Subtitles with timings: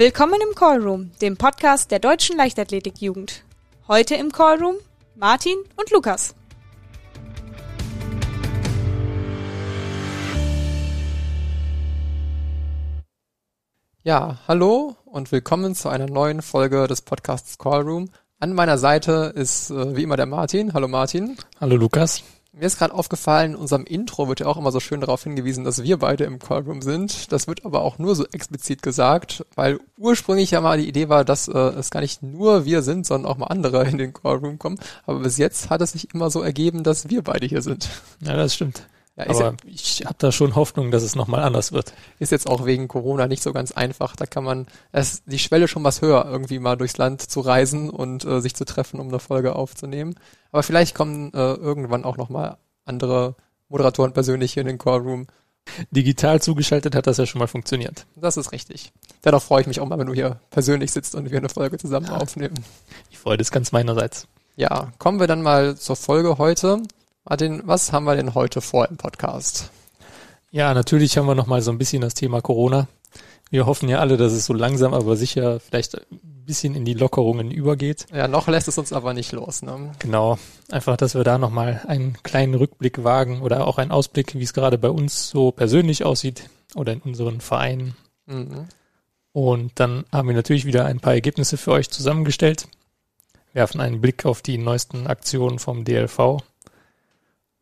[0.00, 3.44] Willkommen im Callroom, dem Podcast der deutschen Leichtathletikjugend.
[3.86, 4.76] Heute im Callroom
[5.14, 6.34] Martin und Lukas.
[14.02, 18.08] Ja, hallo und willkommen zu einer neuen Folge des Podcasts Callroom.
[18.38, 20.72] An meiner Seite ist äh, wie immer der Martin.
[20.72, 21.36] Hallo Martin.
[21.60, 22.22] Hallo Lukas.
[22.52, 25.62] Mir ist gerade aufgefallen, in unserem Intro wird ja auch immer so schön darauf hingewiesen,
[25.62, 27.30] dass wir beide im Callroom sind.
[27.30, 31.24] Das wird aber auch nur so explizit gesagt, weil ursprünglich ja mal die Idee war,
[31.24, 34.58] dass äh, es gar nicht nur wir sind, sondern auch mal andere in den Callroom
[34.58, 34.80] kommen.
[35.06, 37.88] Aber bis jetzt hat es sich immer so ergeben, dass wir beide hier sind.
[38.20, 38.82] Ja, das stimmt.
[39.28, 41.92] Ja, aber ich habe da schon Hoffnung, dass es nochmal anders wird.
[42.18, 44.16] Ist jetzt auch wegen Corona nicht so ganz einfach.
[44.16, 47.90] Da kann man, es die Schwelle schon was höher, irgendwie mal durchs Land zu reisen
[47.90, 50.14] und äh, sich zu treffen, um eine Folge aufzunehmen.
[50.52, 53.36] Aber vielleicht kommen äh, irgendwann auch nochmal andere
[53.68, 55.26] Moderatoren persönlich hier in den Callroom.
[55.90, 58.06] Digital zugeschaltet hat das ja schon mal funktioniert.
[58.16, 58.92] Das ist richtig.
[59.24, 61.78] Dennoch freue ich mich auch mal, wenn du hier persönlich sitzt und wir eine Folge
[61.78, 62.16] zusammen ja.
[62.16, 62.54] aufnehmen.
[63.12, 64.26] Die Freude ist ganz meinerseits.
[64.56, 66.82] Ja, kommen wir dann mal zur Folge heute.
[67.28, 69.70] Martin, was haben wir denn heute vor im Podcast?
[70.50, 72.88] Ja, natürlich haben wir noch mal so ein bisschen das Thema Corona.
[73.50, 76.94] Wir hoffen ja alle, dass es so langsam, aber sicher vielleicht ein bisschen in die
[76.94, 78.06] Lockerungen übergeht.
[78.12, 79.60] Ja, noch lässt es uns aber nicht los.
[79.60, 79.92] Ne?
[79.98, 80.38] Genau,
[80.70, 84.42] einfach, dass wir da noch mal einen kleinen Rückblick wagen oder auch einen Ausblick, wie
[84.42, 87.96] es gerade bei uns so persönlich aussieht oder in unseren Vereinen.
[88.26, 88.66] Mhm.
[89.32, 92.66] Und dann haben wir natürlich wieder ein paar Ergebnisse für euch zusammengestellt,
[93.52, 96.42] werfen einen Blick auf die neuesten Aktionen vom DLV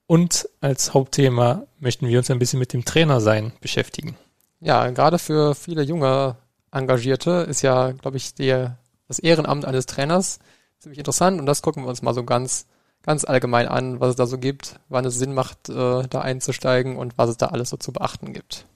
[0.08, 4.16] und als Hauptthema möchten wir uns ein bisschen mit dem Trainersein beschäftigen.
[4.58, 6.36] Ja, gerade für viele junge
[6.72, 10.40] Engagierte ist ja, glaube ich, der, das Ehrenamt eines Trainers
[10.78, 12.66] ziemlich interessant und das gucken wir uns mal so ganz,
[13.02, 16.96] ganz allgemein an, was es da so gibt, wann es Sinn macht, äh, da einzusteigen
[16.96, 18.66] und was es da alles so zu beachten gibt.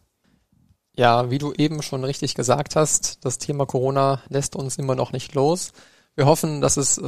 [0.94, 5.12] Ja, wie du eben schon richtig gesagt hast, das Thema Corona lässt uns immer noch
[5.12, 5.72] nicht los.
[6.14, 7.00] Wir hoffen, dass es äh,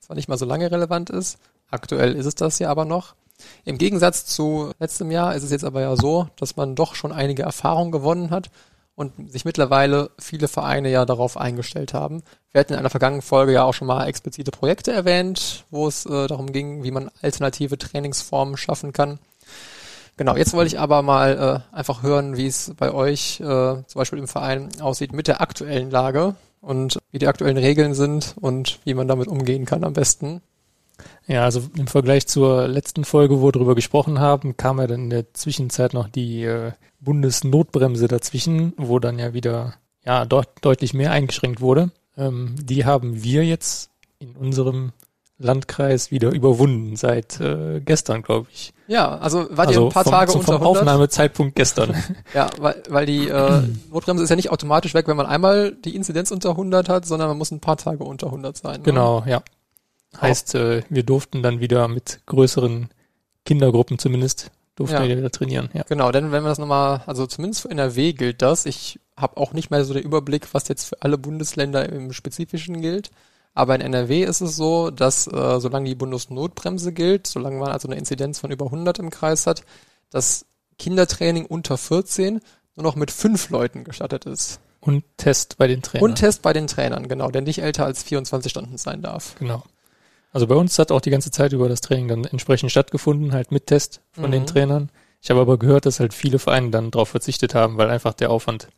[0.00, 1.38] zwar nicht mal so lange relevant ist,
[1.70, 3.14] aktuell ist es das ja aber noch.
[3.64, 7.12] Im Gegensatz zu letztem Jahr ist es jetzt aber ja so, dass man doch schon
[7.12, 8.50] einige Erfahrungen gewonnen hat
[8.94, 12.22] und sich mittlerweile viele Vereine ja darauf eingestellt haben.
[12.52, 16.04] Wir hatten in einer vergangenen Folge ja auch schon mal explizite Projekte erwähnt, wo es
[16.04, 19.18] äh, darum ging, wie man alternative Trainingsformen schaffen kann.
[20.18, 23.84] Genau, jetzt wollte ich aber mal äh, einfach hören, wie es bei euch äh, zum
[23.94, 28.80] Beispiel im Verein aussieht mit der aktuellen Lage und wie die aktuellen Regeln sind und
[28.84, 30.42] wie man damit umgehen kann am besten.
[31.26, 35.04] Ja, also im Vergleich zur letzten Folge, wo wir darüber gesprochen haben, kam ja dann
[35.04, 39.74] in der Zwischenzeit noch die äh, Bundesnotbremse dazwischen, wo dann ja wieder
[40.04, 41.90] ja dort deutlich mehr eingeschränkt wurde.
[42.16, 44.92] Ähm, die haben wir jetzt in unserem
[45.40, 48.74] Landkreis wieder überwunden seit äh, gestern, glaube ich.
[48.86, 50.76] Ja, also war also ihr ein paar vom, Tage unter vom 100?
[50.82, 51.94] Aufnahmezeitpunkt gestern.
[52.34, 55.96] ja, weil, weil die äh, Notbremse ist ja nicht automatisch weg, wenn man einmal die
[55.96, 58.76] Inzidenz unter 100 hat, sondern man muss ein paar Tage unter 100 sein.
[58.78, 58.82] Ne?
[58.82, 59.42] Genau, ja.
[60.18, 62.88] Heißt, äh, wir durften dann wieder mit größeren
[63.44, 64.50] Kindergruppen zumindest
[64.80, 65.08] durften ja.
[65.08, 65.68] wir wieder trainieren.
[65.74, 65.82] Ja.
[65.88, 68.64] Genau, denn wenn wir das nochmal, also zumindest für NRW gilt das.
[68.64, 72.80] Ich habe auch nicht mehr so den Überblick, was jetzt für alle Bundesländer im Spezifischen
[72.80, 73.10] gilt.
[73.52, 77.88] Aber in NRW ist es so, dass äh, solange die Bundesnotbremse gilt, solange man also
[77.88, 79.64] eine Inzidenz von über 100 im Kreis hat,
[80.08, 80.46] das
[80.78, 82.40] Kindertraining unter 14
[82.76, 84.60] nur noch mit fünf Leuten gestattet ist.
[84.80, 86.10] Und Test bei den Trainern.
[86.10, 89.34] Und Test bei den Trainern, genau, der nicht älter als 24 Stunden sein darf.
[89.38, 89.62] Genau.
[90.32, 93.50] Also bei uns hat auch die ganze Zeit über das Training dann entsprechend stattgefunden, halt
[93.50, 94.32] mit Test von mhm.
[94.32, 94.90] den Trainern.
[95.20, 98.30] Ich habe aber gehört, dass halt viele Vereine dann darauf verzichtet haben, weil einfach der
[98.30, 98.68] Aufwand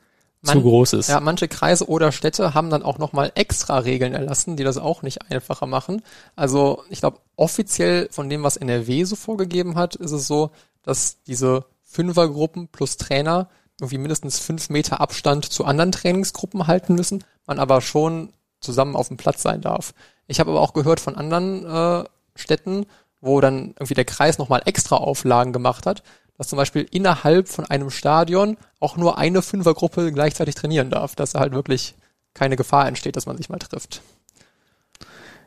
[0.41, 1.09] Man, zu groß ist.
[1.09, 5.03] Ja, manche Kreise oder Städte haben dann auch nochmal extra Regeln erlassen, die das auch
[5.03, 6.03] nicht einfacher machen.
[6.35, 10.51] Also ich glaube, offiziell von dem, was NRW so vorgegeben hat, ist es so,
[10.83, 13.49] dass diese Fünfergruppen plus Trainer
[13.81, 19.09] irgendwie mindestens fünf Meter Abstand zu anderen Trainingsgruppen halten müssen, man aber schon zusammen auf
[19.09, 19.93] dem Platz sein darf.
[20.27, 22.87] Ich habe aber auch gehört von anderen äh, Städten,
[23.21, 26.03] wo dann irgendwie der Kreis nochmal extra Auflagen gemacht hat,
[26.37, 31.33] dass zum Beispiel innerhalb von einem Stadion auch nur eine Fünfergruppe gleichzeitig trainieren darf, dass
[31.33, 31.95] da halt wirklich
[32.35, 34.03] keine Gefahr entsteht, dass man sich mal trifft.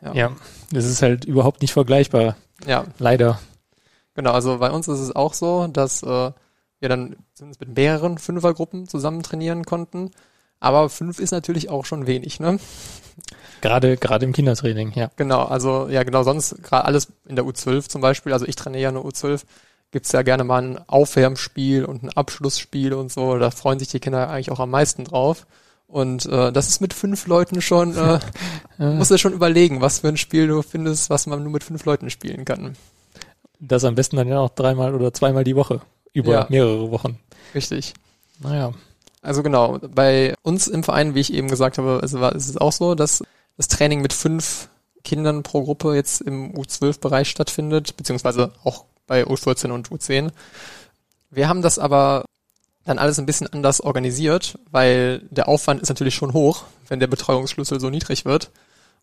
[0.02, 0.32] Ja, ja
[0.70, 2.36] das ist halt überhaupt nicht vergleichbar.
[2.66, 2.84] Ja.
[2.98, 3.40] Leider.
[4.14, 6.32] Genau, also bei uns ist es auch so, dass äh,
[6.80, 7.16] wir dann
[7.60, 10.10] mit mehreren Fünfergruppen zusammen trainieren konnten.
[10.60, 12.58] Aber fünf ist natürlich auch schon wenig, ne?
[13.60, 15.10] Gerade, gerade im Kindertraining, ja.
[15.16, 18.82] Genau, also ja genau, sonst gerade alles in der U12 zum Beispiel, also ich trainiere
[18.82, 19.42] ja eine U12,
[19.90, 24.00] gibt's ja gerne mal ein Aufwärmspiel und ein Abschlussspiel und so, da freuen sich die
[24.00, 25.46] Kinder eigentlich auch am meisten drauf.
[25.88, 28.18] Und äh, das ist mit fünf Leuten schon, äh,
[28.78, 31.84] musst du schon überlegen, was für ein Spiel du findest, was man nur mit fünf
[31.84, 32.76] Leuten spielen kann.
[33.60, 35.80] Das am besten dann ja auch dreimal oder zweimal die Woche,
[36.12, 36.46] über ja.
[36.48, 37.18] mehrere Wochen.
[37.54, 37.94] Richtig.
[38.40, 38.72] Naja.
[39.26, 42.70] Also genau, bei uns im Verein, wie ich eben gesagt habe, ist, ist es auch
[42.70, 43.24] so, dass
[43.56, 44.68] das Training mit fünf
[45.02, 50.30] Kindern pro Gruppe jetzt im U12-Bereich stattfindet, beziehungsweise auch bei U14 und U10.
[51.30, 52.24] Wir haben das aber
[52.84, 57.08] dann alles ein bisschen anders organisiert, weil der Aufwand ist natürlich schon hoch, wenn der
[57.08, 58.52] Betreuungsschlüssel so niedrig wird.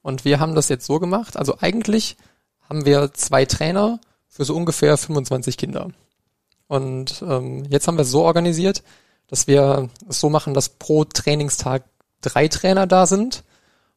[0.03, 1.35] Und wir haben das jetzt so gemacht.
[1.35, 2.15] Also eigentlich
[2.69, 3.99] haben wir zwei Trainer
[4.29, 5.89] für so ungefähr 25 Kinder.
[6.67, 8.83] Und ähm, jetzt haben wir es so organisiert,
[9.33, 11.85] dass wir es so machen, dass pro Trainingstag
[12.21, 13.43] drei Trainer da sind.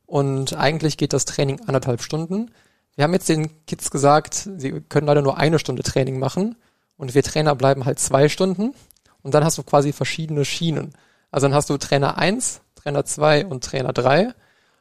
[0.07, 2.51] Und eigentlich geht das Training anderthalb Stunden.
[2.95, 6.57] Wir haben jetzt den Kids gesagt, sie können leider nur eine Stunde Training machen.
[6.97, 8.75] Und wir Trainer bleiben halt zwei Stunden.
[9.21, 10.95] Und dann hast du quasi verschiedene Schienen.
[11.31, 14.33] Also dann hast du Trainer 1, Trainer 2 und Trainer 3.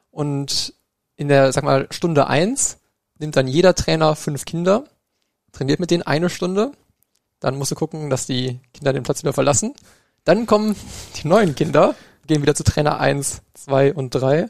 [0.09, 0.73] Und
[1.17, 2.77] in der, sag mal, Stunde 1
[3.19, 4.85] nimmt dann jeder Trainer fünf Kinder,
[5.51, 6.71] trainiert mit denen eine Stunde.
[7.41, 9.73] Dann musst du gucken, dass die Kinder den Platz wieder verlassen.
[10.25, 10.75] Dann kommen
[11.15, 11.95] die neuen Kinder,
[12.27, 14.49] gehen wieder zu Trainer 1, 2 und 3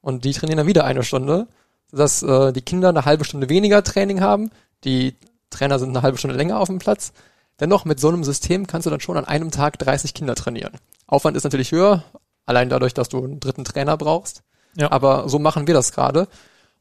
[0.00, 1.48] und die trainieren dann wieder eine Stunde,
[1.90, 4.50] sodass äh, die Kinder eine halbe Stunde weniger Training haben,
[4.84, 5.14] die
[5.50, 7.12] Trainer sind eine halbe Stunde länger auf dem Platz.
[7.58, 10.72] Dennoch mit so einem System kannst du dann schon an einem Tag 30 Kinder trainieren.
[11.06, 12.04] Aufwand ist natürlich höher,
[12.44, 14.42] allein dadurch, dass du einen dritten Trainer brauchst.
[14.76, 14.92] Ja.
[14.92, 16.28] Aber so machen wir das gerade.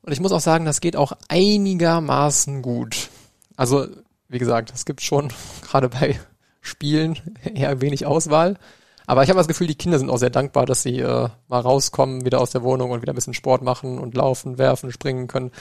[0.01, 3.09] Und ich muss auch sagen, das geht auch einigermaßen gut.
[3.55, 3.87] Also,
[4.27, 5.31] wie gesagt, es gibt schon
[5.61, 6.19] gerade bei
[6.65, 8.57] Spielen eher wenig Auswahl.
[9.07, 11.59] Aber ich habe das Gefühl, die Kinder sind auch sehr dankbar, dass sie äh, mal
[11.59, 15.27] rauskommen, wieder aus der Wohnung und wieder ein bisschen Sport machen und laufen, werfen, springen
[15.27, 15.51] können.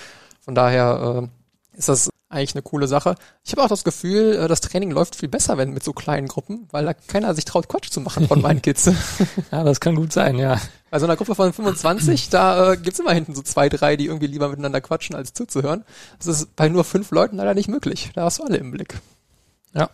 [0.41, 1.29] Von daher
[1.75, 3.15] äh, ist das eigentlich eine coole Sache.
[3.45, 6.27] Ich habe auch das Gefühl, äh, das Training läuft viel besser, wenn mit so kleinen
[6.27, 8.87] Gruppen, weil da keiner sich traut, Quatsch zu machen von meinen Kids.
[9.53, 10.61] ja, das kann gut sein, ja.
[10.91, 14.07] Bei so einer Gruppe von 25, da äh, gibt's immer hinten so zwei, drei, die
[14.07, 15.85] irgendwie lieber miteinander quatschen, als zuzuhören.
[16.19, 18.11] Das ist bei nur fünf Leuten leider nicht möglich.
[18.15, 19.01] Da hast du alle im Blick.
[19.75, 19.91] Ja.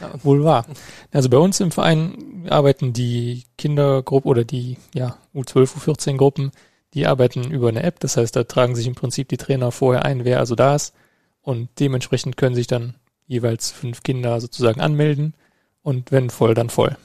[0.00, 0.12] Ja.
[0.22, 0.66] Wohl wahr.
[1.12, 6.52] Also bei uns im Verein arbeiten die Kindergruppe oder die ja, U12, U14 Gruppen,
[6.94, 8.00] die arbeiten über eine App.
[8.00, 10.94] Das heißt, da tragen sich im Prinzip die Trainer vorher ein, wer also da ist.
[11.40, 12.94] Und dementsprechend können sich dann
[13.26, 15.34] jeweils fünf Kinder sozusagen anmelden.
[15.82, 16.96] Und wenn voll, dann voll.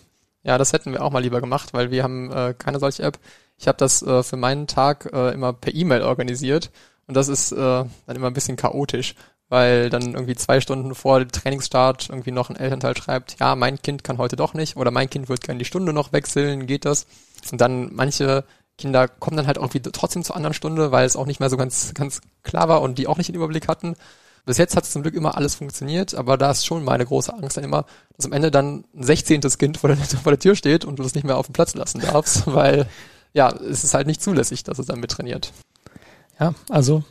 [0.44, 3.18] Ja, das hätten wir auch mal lieber gemacht, weil wir haben äh, keine solche App.
[3.58, 6.70] Ich habe das äh, für meinen Tag äh, immer per E-Mail organisiert.
[7.08, 9.16] Und das ist äh, dann immer ein bisschen chaotisch,
[9.54, 13.80] weil dann irgendwie zwei Stunden vor dem Trainingsstart irgendwie noch ein Elternteil schreibt, ja, mein
[13.80, 16.86] Kind kann heute doch nicht oder mein Kind wird gerne die Stunde noch wechseln, geht
[16.86, 17.06] das?
[17.52, 18.46] Und dann manche
[18.80, 21.58] Kinder kommen dann halt irgendwie trotzdem zur anderen Stunde, weil es auch nicht mehr so
[21.58, 23.94] ganz, ganz klar war und die auch nicht den Überblick hatten.
[24.44, 27.32] Bis jetzt hat es zum Glück immer alles funktioniert, aber da ist schon meine große
[27.32, 27.86] Angst dann immer,
[28.18, 29.40] dass am Ende dann ein 16.
[29.60, 31.76] Kind vor der, vor der Tür steht und du das nicht mehr auf den Platz
[31.76, 32.88] lassen darfst, weil
[33.34, 35.54] ja, es ist halt nicht zulässig, dass es dann mittrainiert.
[36.40, 37.04] Ja, also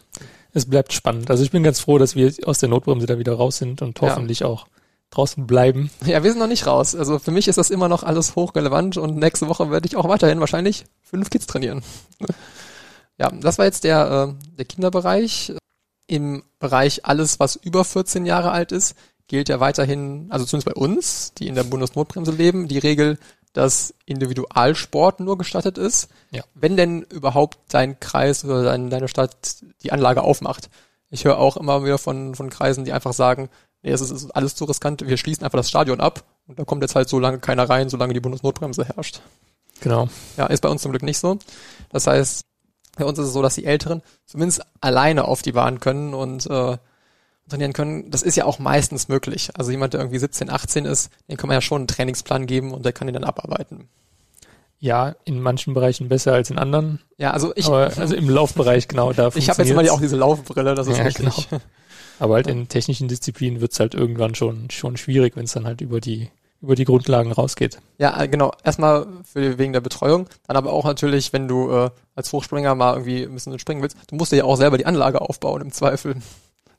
[0.53, 1.31] es bleibt spannend.
[1.31, 4.01] Also ich bin ganz froh, dass wir aus der Notbremse da wieder raus sind und
[4.01, 4.47] hoffentlich ja.
[4.47, 4.67] auch
[5.11, 5.91] draußen bleiben.
[6.05, 6.95] Ja, wir sind noch nicht raus.
[6.95, 10.09] Also für mich ist das immer noch alles hochrelevant und nächste Woche werde ich auch
[10.09, 11.83] weiterhin wahrscheinlich fünf Kids trainieren.
[13.19, 15.53] ja, das war jetzt der, äh, der Kinderbereich.
[16.07, 18.97] Im Bereich alles, was über 14 Jahre alt ist,
[19.29, 23.19] gilt ja weiterhin, also zumindest bei uns, die in der Bundesnotbremse leben, die Regel,
[23.53, 26.43] dass Individualsport nur gestattet ist, ja.
[26.55, 29.37] wenn denn überhaupt dein Kreis oder dein, deine Stadt
[29.83, 30.71] die Anlage aufmacht.
[31.11, 33.51] Ich höre auch immer wieder von, von Kreisen, die einfach sagen,
[33.83, 36.59] nee, es ist, es ist alles zu riskant, wir schließen einfach das Stadion ab und
[36.59, 39.21] da kommt jetzt halt so lange keiner rein, solange die Bundesnotbremse herrscht.
[39.81, 40.09] Genau.
[40.37, 41.39] Ja, ist bei uns zum Glück nicht so.
[41.91, 42.45] Das heißt,
[42.97, 46.47] bei uns ist es so, dass die Älteren zumindest alleine auf die Bahn können und
[46.47, 46.79] äh,
[47.53, 49.51] trainieren können, das ist ja auch meistens möglich.
[49.55, 52.73] Also jemand, der irgendwie 17, 18 ist, den kann man ja schon einen Trainingsplan geben
[52.73, 53.89] und der kann ihn dann abarbeiten.
[54.83, 56.99] Ja, in manchen Bereichen besser als in anderen.
[57.17, 57.67] Ja, also ich.
[57.67, 60.99] Aber, also im Laufbereich, genau, da Ich habe jetzt immer auch diese Laufbrille, das ist
[60.99, 61.49] ja, richtig.
[61.49, 61.63] Genau.
[62.19, 65.81] Aber halt in technischen Disziplinen wird's halt irgendwann schon, schon schwierig, wenn es dann halt
[65.83, 66.31] über die,
[66.61, 67.79] über die Grundlagen rausgeht.
[67.99, 68.53] Ja, äh, genau.
[68.65, 70.29] Erstmal für, wegen der Betreuung.
[70.49, 73.97] Dann aber auch natürlich, wenn du äh, als Hochspringer mal irgendwie ein bisschen springen willst,
[74.09, 76.17] du musst dir ja auch selber die Anlage aufbauen im Zweifel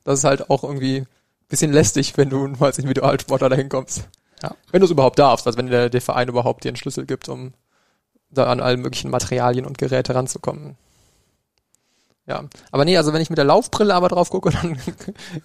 [0.04, 1.06] das ist halt auch irgendwie ein
[1.48, 4.08] bisschen lästig, wenn du nur als Individualsportler dahin kommst.
[4.42, 4.54] Ja.
[4.70, 7.28] Wenn du es überhaupt darfst, also wenn der, der Verein überhaupt dir einen Schlüssel gibt,
[7.28, 7.54] um
[8.30, 10.76] da an allen möglichen Materialien und Geräte ranzukommen.
[12.26, 14.78] Ja, aber nee, also wenn ich mit der Laufbrille aber drauf gucke, dann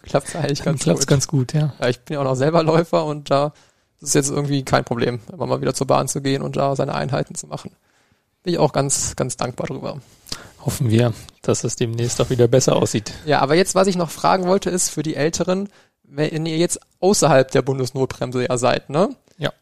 [0.03, 1.09] klappt es eigentlich ganz klappt's gut.
[1.09, 1.73] ganz gut, ja.
[1.79, 3.53] Ja, ich bin ja auch noch selber Läufer und da
[4.01, 6.95] ist jetzt irgendwie kein Problem, immer mal wieder zur Bahn zu gehen und da seine
[6.95, 7.71] Einheiten zu machen.
[8.43, 9.99] Bin ich auch ganz, ganz dankbar drüber.
[10.65, 13.13] Hoffen wir, dass es demnächst auch wieder besser aussieht.
[13.25, 15.69] Ja, aber jetzt, was ich noch fragen wollte, ist für die Älteren,
[16.03, 19.15] wenn ihr jetzt außerhalb der Bundesnotbremse ja seid, ne?
[19.37, 19.53] Ja.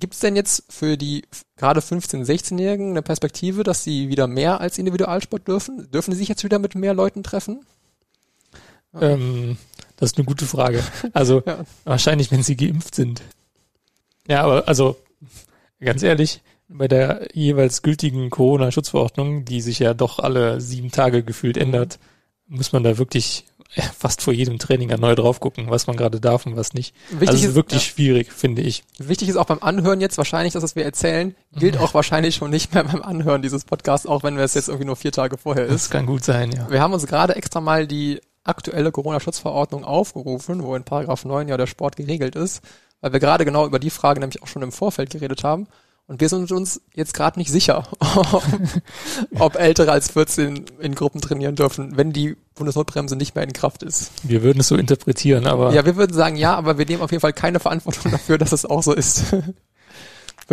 [0.00, 1.24] Gibt es denn jetzt für die
[1.56, 5.90] gerade 15-, 16-Jährigen eine Perspektive, dass sie wieder mehr als Individualsport dürfen?
[5.90, 7.64] Dürfen sie sich jetzt wieder mit mehr Leuten treffen?
[8.98, 9.56] Ähm,
[9.96, 10.82] das ist eine gute Frage.
[11.12, 11.64] Also ja.
[11.84, 13.22] wahrscheinlich, wenn sie geimpft sind.
[14.26, 14.96] Ja, aber also
[15.80, 16.42] ganz ehrlich,
[16.72, 21.62] bei der jeweils gültigen Corona-Schutzverordnung, die sich ja doch alle sieben Tage gefühlt mhm.
[21.62, 21.98] ändert,
[22.46, 23.44] muss man da wirklich
[23.96, 26.94] fast vor jedem Training neu drauf gucken, was man gerade darf und was nicht.
[27.10, 27.90] Wichtig also ist wirklich ja.
[27.92, 28.82] schwierig, finde ich.
[28.98, 32.50] Wichtig ist auch beim Anhören jetzt wahrscheinlich, dass was wir erzählen, gilt auch wahrscheinlich schon
[32.50, 35.66] nicht mehr beim Anhören dieses Podcasts, auch wenn es jetzt irgendwie nur vier Tage vorher
[35.66, 35.74] ist.
[35.74, 36.68] Das kann gut sein, ja.
[36.70, 41.56] Wir haben uns gerade extra mal die aktuelle Corona-Schutzverordnung aufgerufen, wo in Paragraph 9 ja
[41.56, 42.62] der Sport geregelt ist,
[43.00, 45.68] weil wir gerade genau über die Frage nämlich auch schon im Vorfeld geredet haben.
[46.10, 47.84] Und wir sind uns jetzt gerade nicht sicher,
[49.38, 53.84] ob Ältere als 14 in Gruppen trainieren dürfen, wenn die Bundesnotbremse nicht mehr in Kraft
[53.84, 54.10] ist.
[54.24, 55.72] Wir würden es so interpretieren, aber.
[55.72, 58.50] Ja, wir würden sagen ja, aber wir nehmen auf jeden Fall keine Verantwortung dafür, dass
[58.50, 59.30] es auch so ist.
[59.32, 59.54] Würde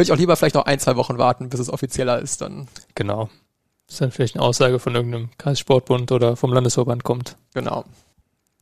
[0.04, 2.68] ich auch lieber vielleicht noch ein, zwei Wochen warten, bis es offizieller ist dann.
[2.94, 3.28] Genau.
[3.88, 7.36] Bis dann vielleicht eine Aussage von irgendeinem Kreissportbund oder vom Landesverband kommt.
[7.56, 7.84] Genau.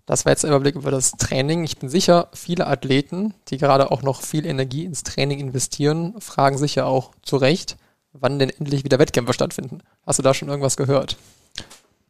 [0.05, 1.63] Das war jetzt ein Überblick über das Training.
[1.63, 6.57] Ich bin sicher, viele Athleten, die gerade auch noch viel Energie ins Training investieren, fragen
[6.57, 7.77] sich ja auch zu Recht,
[8.13, 9.81] wann denn endlich wieder Wettkämpfe stattfinden.
[10.05, 11.17] Hast du da schon irgendwas gehört?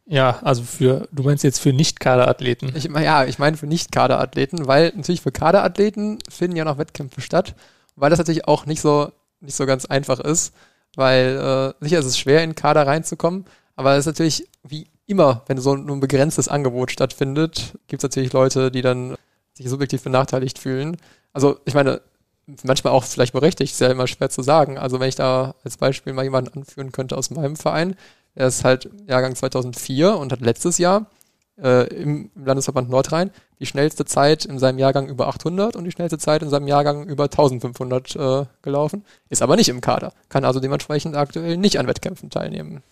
[0.04, 2.76] Ja, also für, du meinst jetzt für Nicht-Kaderathleten?
[2.76, 7.54] Ich, ja, ich meine für Nicht-Kaderathleten, weil natürlich für Kaderathleten finden ja noch Wettkämpfe statt,
[7.96, 9.10] weil das natürlich auch nicht so,
[9.40, 10.54] nicht so ganz einfach ist,
[10.94, 15.42] weil äh, sicher ist es schwer, in Kader reinzukommen, aber es ist natürlich wie immer,
[15.46, 19.16] wenn so ein, begrenztes Angebot stattfindet, gibt es natürlich Leute, die dann
[19.54, 20.96] sich subjektiv benachteiligt fühlen.
[21.32, 22.00] Also ich meine,
[22.62, 24.78] manchmal auch vielleicht berechtigt, ist ja immer schwer zu sagen.
[24.78, 27.96] Also wenn ich da als Beispiel mal jemanden anführen könnte aus meinem Verein,
[28.34, 31.06] er ist halt Jahrgang 2004 und hat letztes Jahr
[31.60, 35.92] äh, im, im Landesverband Nordrhein die schnellste Zeit in seinem Jahrgang über 800 und die
[35.92, 40.44] schnellste Zeit in seinem Jahrgang über 1500 äh, gelaufen, ist aber nicht im Kader, kann
[40.44, 42.82] also dementsprechend aktuell nicht an Wettkämpfen teilnehmen.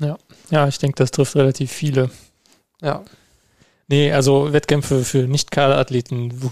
[0.00, 0.16] Ja,
[0.50, 2.10] ja, ich denke, das trifft relativ viele.
[2.80, 3.04] Ja.
[3.88, 6.50] Nee, also Wettkämpfe für Nicht-Kaderathleten,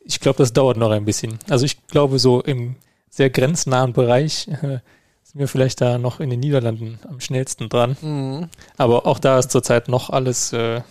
[0.00, 1.38] ich glaube, das dauert noch ein bisschen.
[1.48, 2.76] Also ich glaube, so im
[3.08, 4.80] sehr grenznahen Bereich äh,
[5.22, 7.96] sind wir vielleicht da noch in den Niederlanden am schnellsten dran.
[8.00, 8.48] Mhm.
[8.76, 10.82] Aber auch da ist zurzeit noch alles äh,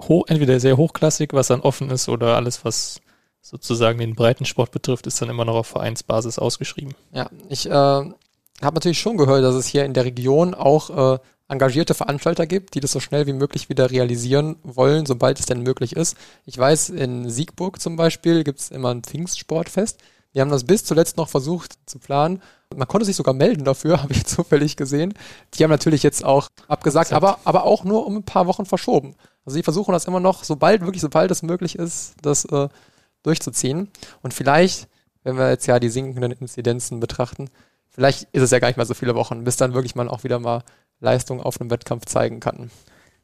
[0.00, 3.00] hoch, entweder sehr hochklassig, was dann offen ist, oder alles, was
[3.40, 6.94] sozusagen den Breitensport betrifft, ist dann immer noch auf Vereinsbasis ausgeschrieben.
[7.12, 8.04] Ja, ich äh,
[8.62, 12.74] habe natürlich schon gehört, dass es hier in der Region auch äh, engagierte Veranstalter gibt,
[12.74, 16.16] die das so schnell wie möglich wieder realisieren wollen, sobald es denn möglich ist.
[16.44, 20.00] Ich weiß, in Siegburg zum Beispiel gibt es immer ein Pfingstsportfest.
[20.32, 22.42] Wir haben das bis zuletzt noch versucht zu planen.
[22.74, 25.14] Man konnte sich sogar melden dafür, habe ich zufällig gesehen.
[25.54, 29.14] Die haben natürlich jetzt auch abgesagt, aber, aber auch nur um ein paar Wochen verschoben.
[29.44, 32.68] Also sie versuchen das immer noch, sobald, wirklich sobald es möglich ist, das äh,
[33.22, 33.88] durchzuziehen.
[34.22, 34.88] Und vielleicht,
[35.22, 37.48] wenn wir jetzt ja die sinkenden Inzidenzen betrachten,
[37.96, 40.22] vielleicht ist es ja gar nicht mal so viele Wochen, bis dann wirklich man auch
[40.22, 40.62] wieder mal
[41.00, 42.70] Leistung auf einem Wettkampf zeigen kann.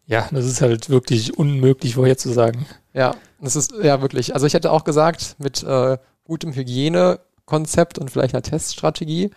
[0.07, 2.67] Ja, das ist halt wirklich unmöglich vorherzusagen.
[2.93, 4.35] Ja, das ist ja wirklich.
[4.35, 9.31] Also ich hätte auch gesagt, mit äh, gutem Hygienekonzept und vielleicht einer Teststrategie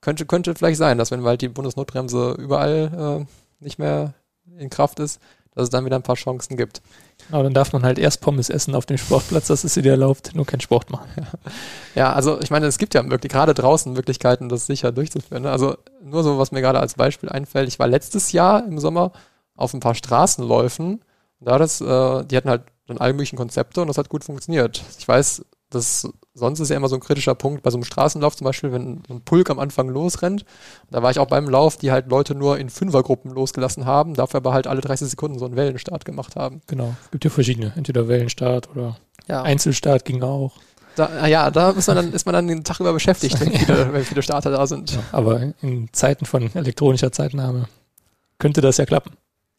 [0.00, 4.14] könnte, könnte vielleicht sein, dass wenn halt die Bundesnotbremse überall äh, nicht mehr
[4.58, 5.20] in Kraft ist,
[5.56, 6.82] dass es dann wieder ein paar Chancen gibt.
[7.32, 10.34] Aber dann darf man halt erst Pommes essen auf dem Sportplatz, das ist dir erlaubt,
[10.34, 11.08] nur keinen Sport machen.
[11.94, 15.44] Ja, also ich meine, es gibt ja wirklich gerade draußen Möglichkeiten, das sicher durchzuführen.
[15.44, 15.50] Ne?
[15.50, 19.12] Also nur so, was mir gerade als Beispiel einfällt, ich war letztes Jahr im Sommer
[19.56, 21.00] auf ein paar Straßenläufen.
[21.40, 24.82] Da das, äh, die hatten halt dann alle möglichen Konzepte und das hat gut funktioniert.
[24.98, 25.42] Ich weiß,
[25.76, 28.72] das sonst ist ja immer so ein kritischer Punkt bei so einem Straßenlauf zum Beispiel,
[28.72, 30.44] wenn ein Pulk am Anfang losrennt.
[30.90, 34.38] Da war ich auch beim Lauf, die halt Leute nur in Fünfergruppen losgelassen haben, dafür
[34.38, 36.60] aber halt alle 30 Sekunden so einen Wellenstart gemacht haben.
[36.66, 39.42] Genau, es gibt ja verschiedene, entweder Wellenstart oder ja.
[39.42, 40.52] Einzelstart ging auch.
[40.96, 43.52] Da, ah ja, da ist man dann, ist man dann den Tag über beschäftigt, wenn
[43.58, 44.92] viele, wenn viele Starter da sind.
[44.92, 47.66] Ja, aber in Zeiten von elektronischer Zeitnahme
[48.38, 49.12] könnte das ja klappen.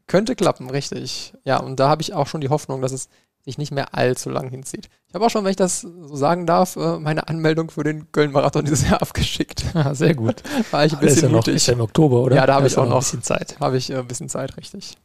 [0.08, 1.34] Könnte klappen, richtig.
[1.44, 3.10] Ja, und da habe ich auch schon die Hoffnung, dass es
[3.48, 4.90] sich nicht mehr allzu lang hinzieht.
[5.08, 8.12] Ich habe auch schon, wenn ich das so sagen darf, äh, meine Anmeldung für den
[8.12, 9.64] Köln-Marathon dieses Jahr abgeschickt.
[9.74, 10.44] Ah, sehr gut.
[10.72, 12.36] War ich ein bisschen ist ja noch, Ist ja im Oktober, oder?
[12.36, 13.58] Ja, da habe ich auch noch ein bisschen Zeit.
[13.60, 14.98] Habe ich äh, ein bisschen Zeit, richtig.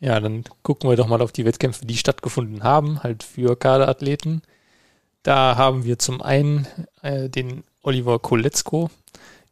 [0.00, 4.42] Ja, dann gucken wir doch mal auf die Wettkämpfe, die stattgefunden haben, halt für Kaderathleten.
[5.22, 6.66] Da haben wir zum einen
[7.02, 8.90] äh, den Oliver Koletzko.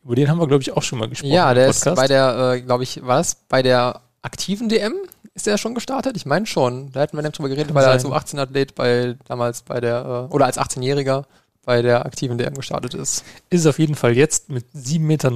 [0.04, 1.32] Über den haben wir, glaube ich, auch schon mal gesprochen.
[1.32, 3.36] Ja, der ist bei der, äh, glaube ich, was?
[3.48, 4.94] Bei der aktiven DM
[5.34, 6.16] ist der schon gestartet?
[6.16, 6.90] Ich meine schon.
[6.92, 10.34] Da hätten wir nämlich drüber geredet, weil er als U18-Athlet bei damals bei der, äh,
[10.34, 11.24] oder als 18-Jähriger
[11.64, 13.24] bei der aktiven DM gestartet ist.
[13.50, 15.30] Ist auf jeden Fall jetzt mit 7,90 Meter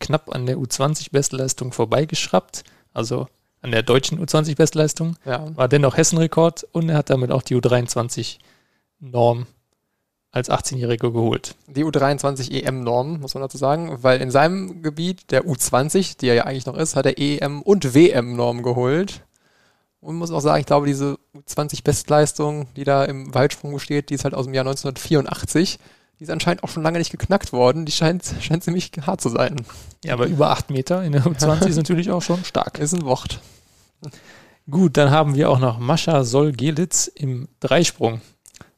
[0.00, 2.64] knapp an der U20-Bestleistung vorbeigeschraubt.
[2.92, 3.28] Also
[3.62, 5.16] an der deutschen U20-Bestleistung.
[5.24, 5.46] Ja.
[5.56, 9.46] War dennoch Hessenrekord und er hat damit auch die U23-Norm
[10.34, 11.54] als 18-Jähriger geholt.
[11.68, 16.34] Die U23 EM-Norm, muss man dazu sagen, weil in seinem Gebiet, der U20, die er
[16.34, 19.22] ja eigentlich noch ist, hat er EM und WM-Norm geholt.
[20.00, 24.24] Und muss auch sagen, ich glaube, diese U20-Bestleistung, die da im Weitsprung besteht, die ist
[24.24, 25.78] halt aus dem Jahr 1984.
[26.18, 27.86] die ist anscheinend auch schon lange nicht geknackt worden.
[27.86, 29.64] Die scheint, scheint ziemlich hart zu sein.
[30.04, 32.80] Ja, aber über acht Meter in der U20 ist natürlich auch schon stark.
[32.80, 33.40] Ist ein Wort.
[34.68, 38.20] Gut, dann haben wir auch noch Mascha Sol-Gelitz im Dreisprung.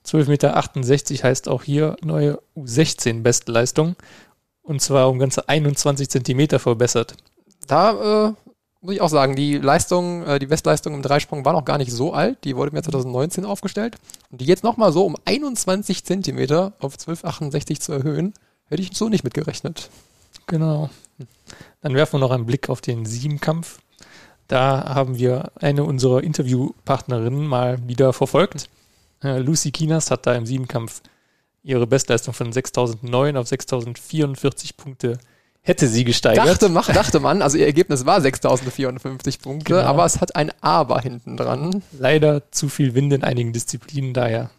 [0.07, 3.97] 12,68 Meter heißt auch hier neue U16-Bestleistung.
[4.63, 7.15] Und zwar um ganze 21 Zentimeter verbessert.
[7.67, 8.33] Da äh,
[8.81, 11.93] muss ich auch sagen, die Leistung, äh, die Bestleistung im Dreisprung war noch gar nicht
[11.93, 12.45] so alt.
[12.45, 13.97] Die wurde mir 2019 aufgestellt.
[14.31, 18.35] Und die jetzt nochmal so um 21 Zentimeter auf 12,68 zu erhöhen,
[18.67, 19.91] hätte ich so nicht mitgerechnet.
[20.47, 20.91] Genau.
[21.81, 23.79] Dann werfen wir noch einen Blick auf den Siebenkampf.
[24.49, 28.69] Da haben wir eine unserer Interviewpartnerinnen mal wieder verfolgt.
[29.26, 31.02] Lucy Kinas hat da im Siebenkampf
[31.62, 35.18] ihre Bestleistung von 6009 auf 6044 Punkte
[35.66, 36.47] hätte sie gesteigert.
[36.47, 39.85] Dachte, mach, dachte man, also ihr Ergebnis war 6054 Punkte, genau.
[39.85, 41.83] aber es hat ein Aber hinten dran.
[41.99, 44.50] Leider zu viel Wind in einigen Disziplinen, daher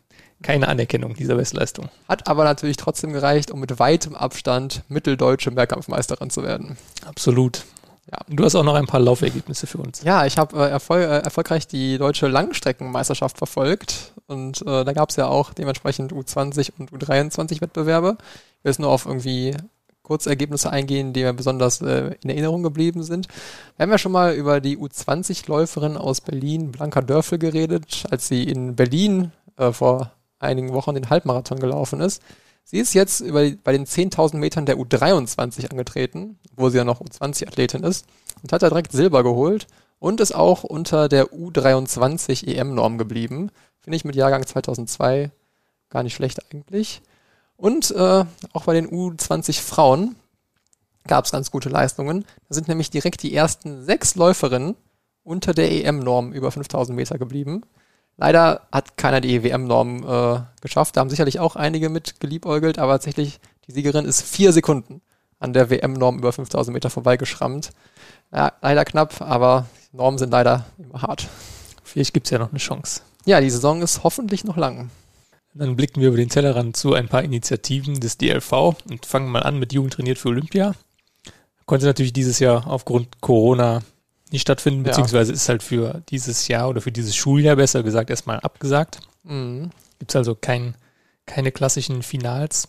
[0.43, 1.89] keine Anerkennung dieser Bestleistung.
[2.07, 6.77] Hat aber natürlich trotzdem gereicht, um mit weitem Abstand mitteldeutsche Mehrkampfmeisterin zu werden.
[7.05, 7.63] Absolut.
[8.11, 8.19] Ja.
[8.29, 10.03] Du hast auch noch ein paar Laufergebnisse für uns.
[10.03, 15.09] Ja, ich habe äh, erfol äh, erfolgreich die deutsche Langstreckenmeisterschaft verfolgt und äh, da gab
[15.09, 18.17] es ja auch dementsprechend U20 und U23 Wettbewerbe.
[18.19, 19.55] Ich will jetzt nur auf irgendwie
[20.03, 23.27] Kurzergebnisse eingehen, die mir besonders äh, in Erinnerung geblieben sind.
[23.75, 28.43] Wir haben ja schon mal über die U20-Läuferin aus Berlin, Blanca Dörfel, geredet, als sie
[28.43, 32.21] in Berlin äh, vor einigen Wochen den Halbmarathon gelaufen ist.
[32.63, 37.01] Sie ist jetzt über, bei den 10.000 Metern der U23 angetreten, wo sie ja noch
[37.01, 38.05] U20-Athletin ist,
[38.43, 39.67] und hat da direkt Silber geholt
[39.99, 43.51] und ist auch unter der U23 EM-Norm geblieben.
[43.79, 45.31] Finde ich mit Jahrgang 2002
[45.89, 47.01] gar nicht schlecht eigentlich.
[47.55, 50.15] Und äh, auch bei den U20 Frauen
[51.07, 52.25] gab es ganz gute Leistungen.
[52.47, 54.75] Da sind nämlich direkt die ersten sechs Läuferinnen
[55.23, 57.63] unter der EM-Norm über 5000 Meter geblieben.
[58.17, 60.95] Leider hat keiner die EWM-Norm äh, geschafft.
[60.95, 65.01] Da haben sicherlich auch einige mit geliebäugelt, aber tatsächlich die Siegerin ist vier Sekunden
[65.39, 67.71] an der WM-Norm über 5000 Meter vorbeigeschrammt.
[68.33, 71.27] Ja, leider knapp, aber Normen sind leider immer hart.
[71.83, 73.01] Vielleicht gibt's ja noch eine Chance.
[73.25, 74.89] Ja, die Saison ist hoffentlich noch lang.
[75.53, 78.51] Dann blicken wir über den Tellerrand zu ein paar Initiativen des DLV
[78.89, 80.73] und fangen mal an mit Jugend trainiert für Olympia.
[81.65, 83.81] Konnte natürlich dieses Jahr aufgrund Corona
[84.31, 85.35] nicht stattfinden, beziehungsweise ja.
[85.35, 88.99] ist halt für dieses Jahr oder für dieses Schuljahr besser gesagt erstmal abgesagt.
[89.23, 89.71] Mhm.
[89.99, 90.75] Gibt es also kein,
[91.25, 92.67] keine klassischen Finals,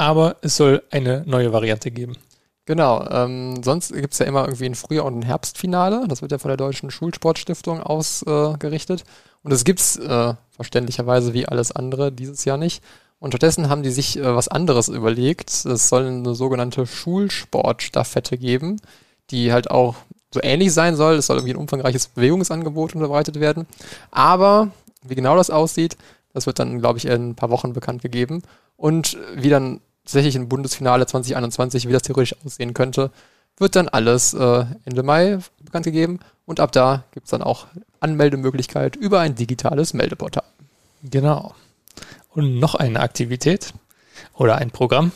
[0.00, 2.16] aber es soll eine neue Variante geben.
[2.64, 6.06] Genau, ähm, sonst gibt es ja immer irgendwie ein Frühjahr- und ein Herbstfinale.
[6.08, 9.02] Das wird ja von der Deutschen Schulsportstiftung ausgerichtet.
[9.02, 9.04] Äh,
[9.42, 12.82] und das gibt's äh, verständlicherweise wie alles andere dieses Jahr nicht.
[13.18, 15.50] Und stattdessen haben die sich äh, was anderes überlegt.
[15.50, 18.80] Es soll eine sogenannte Schulsportstaffette geben,
[19.28, 19.96] die halt auch
[20.32, 21.16] so ähnlich sein soll.
[21.16, 23.66] Es soll irgendwie ein umfangreiches Bewegungsangebot unterbreitet werden.
[24.10, 24.70] Aber
[25.06, 25.98] wie genau das aussieht,
[26.32, 28.42] das wird dann, glaube ich, in ein paar Wochen bekannt gegeben.
[28.78, 33.10] Und wie dann tatsächlich im Bundesfinale 2021, wie das theoretisch aussehen könnte,
[33.58, 36.20] wird dann alles äh, Ende Mai bekannt gegeben.
[36.46, 37.66] Und ab da gibt es dann auch
[38.00, 40.44] Anmeldemöglichkeit über ein digitales Meldeportal.
[41.02, 41.54] Genau.
[42.30, 43.72] Und noch eine Aktivität
[44.34, 45.12] oder ein Programm,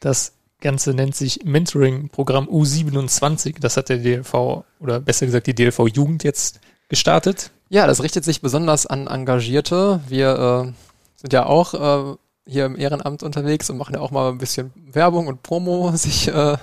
[0.00, 3.60] das Ganze nennt sich Mentoring-Programm U27.
[3.60, 7.50] Das hat der DLV oder besser gesagt die DLV Jugend jetzt gestartet.
[7.68, 10.00] Ja, das richtet sich besonders an Engagierte.
[10.08, 10.72] Wir äh,
[11.16, 12.16] sind ja auch äh,
[12.50, 16.28] hier im Ehrenamt unterwegs und machen ja auch mal ein bisschen Werbung und Promo, sich
[16.28, 16.56] äh,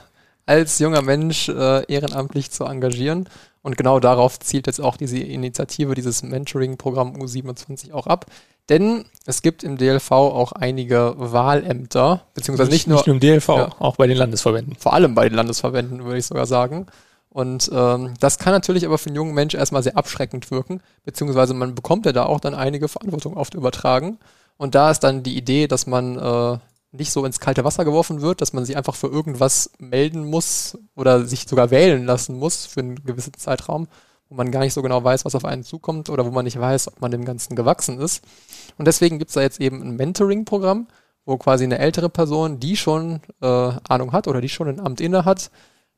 [0.46, 3.30] als junger Mensch äh, ehrenamtlich zu engagieren.
[3.62, 8.26] Und genau darauf zielt jetzt auch diese Initiative, dieses Mentoring-Programm U27 auch ab.
[8.70, 13.20] Denn es gibt im DLV auch einige Wahlämter, beziehungsweise nicht, nicht nur, nicht nur im
[13.20, 14.76] DLV, ja, auch bei den Landesverbänden.
[14.76, 16.88] Vor allem bei den Landesverbänden, würde ich sogar sagen.
[17.30, 21.54] Und ähm, das kann natürlich aber für einen jungen Mensch erstmal sehr abschreckend wirken, beziehungsweise
[21.54, 24.18] man bekommt ja da auch dann einige Verantwortung oft übertragen.
[24.58, 26.58] Und da ist dann die Idee, dass man äh,
[26.92, 30.78] nicht so ins kalte Wasser geworfen wird, dass man sich einfach für irgendwas melden muss
[30.96, 33.88] oder sich sogar wählen lassen muss für einen gewissen Zeitraum,
[34.30, 36.60] wo man gar nicht so genau weiß, was auf einen zukommt oder wo man nicht
[36.60, 38.24] weiß, ob man dem Ganzen gewachsen ist.
[38.78, 40.88] Und deswegen gibt es da jetzt eben ein Mentoring-Programm,
[41.26, 45.02] wo quasi eine ältere Person, die schon äh, Ahnung hat oder die schon ein Amt
[45.02, 45.52] inne hat,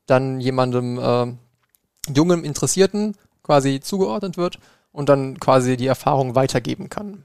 [0.06, 1.32] dann jemandem äh,
[2.12, 4.58] jungen Interessierten quasi zugeordnet wird
[4.92, 7.24] und dann quasi die Erfahrung weitergeben kann.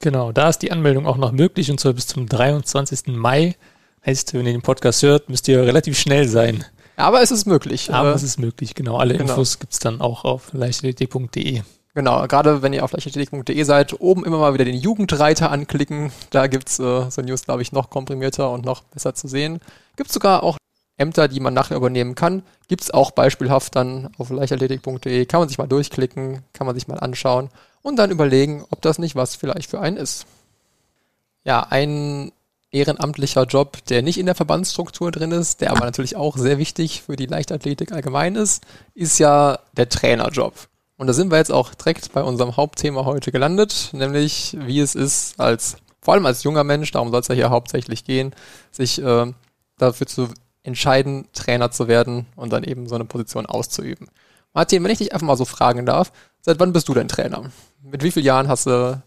[0.00, 3.08] Genau, da ist die Anmeldung auch noch möglich und zwar bis zum 23.
[3.08, 3.56] Mai.
[4.06, 6.64] Heißt, wenn ihr den Podcast hört, müsst ihr relativ schnell sein.
[6.94, 7.92] Aber es ist möglich.
[7.92, 8.96] Aber es ist möglich, genau.
[8.96, 9.30] Alle genau.
[9.30, 11.62] Infos gibt's dann auch auf leichtathletik.de.
[11.94, 16.12] Genau, gerade wenn ihr auf leichtathletik.de seid, oben immer mal wieder den Jugendreiter anklicken.
[16.30, 19.60] Da gibt's äh, so News, glaube ich, noch komprimierter und noch besser zu sehen.
[19.96, 20.58] Gibt's sogar auch
[20.96, 22.42] Ämter, die man nachher übernehmen kann.
[22.68, 25.26] Gibt's auch beispielhaft dann auf leichtathletik.de.
[25.26, 27.50] Kann man sich mal durchklicken, kann man sich mal anschauen
[27.82, 30.26] und dann überlegen, ob das nicht was vielleicht für einen ist.
[31.44, 32.32] Ja, ein
[32.70, 37.02] ehrenamtlicher Job, der nicht in der Verbandsstruktur drin ist, der aber natürlich auch sehr wichtig
[37.02, 38.64] für die Leichtathletik allgemein ist,
[38.94, 40.68] ist ja der Trainerjob.
[40.96, 44.94] Und da sind wir jetzt auch direkt bei unserem Hauptthema heute gelandet, nämlich wie es
[44.94, 48.34] ist, als vor allem als junger Mensch, darum soll es ja hier hauptsächlich gehen,
[48.70, 49.32] sich äh,
[49.78, 50.28] dafür zu
[50.62, 54.08] entscheiden, Trainer zu werden und dann eben so eine Position auszuüben.
[54.54, 56.12] Martin, wenn ich dich einfach mal so fragen darf,
[56.48, 57.42] seit wann bist du denn Trainer?
[57.82, 59.02] Mit wie vielen Jahren hast du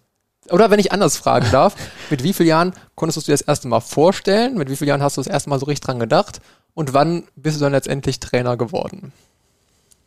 [0.49, 1.75] oder wenn ich anders fragen darf,
[2.12, 4.58] mit wie vielen Jahren konntest du dir das erste Mal vorstellen?
[4.58, 6.39] Mit wie vielen Jahren hast du das erste Mal so richtig dran gedacht?
[6.75, 9.12] Und wann bist du dann letztendlich Trainer geworden?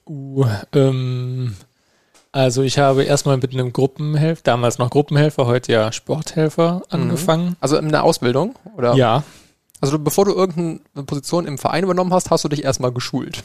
[0.07, 1.57] Uh, ähm,
[2.31, 6.83] also ich habe erstmal mit einem Gruppenhelfer, damals noch Gruppenhelfer, heute ja Sporthelfer mhm.
[6.91, 7.57] angefangen.
[7.59, 8.95] Also in der Ausbildung, oder?
[8.95, 9.25] Ja.
[9.81, 13.43] Also bevor du irgendeine Position im Verein übernommen hast, hast du dich erstmal geschult.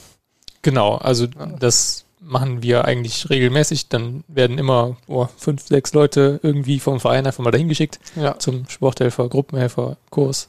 [0.61, 1.47] Genau, also ja.
[1.59, 3.89] das machen wir eigentlich regelmäßig.
[3.89, 8.37] Dann werden immer oh, fünf, sechs Leute irgendwie vom Verein einfach mal dahin geschickt ja.
[8.39, 10.47] zum Sporthelfer, Gruppenhelfer, Kurs.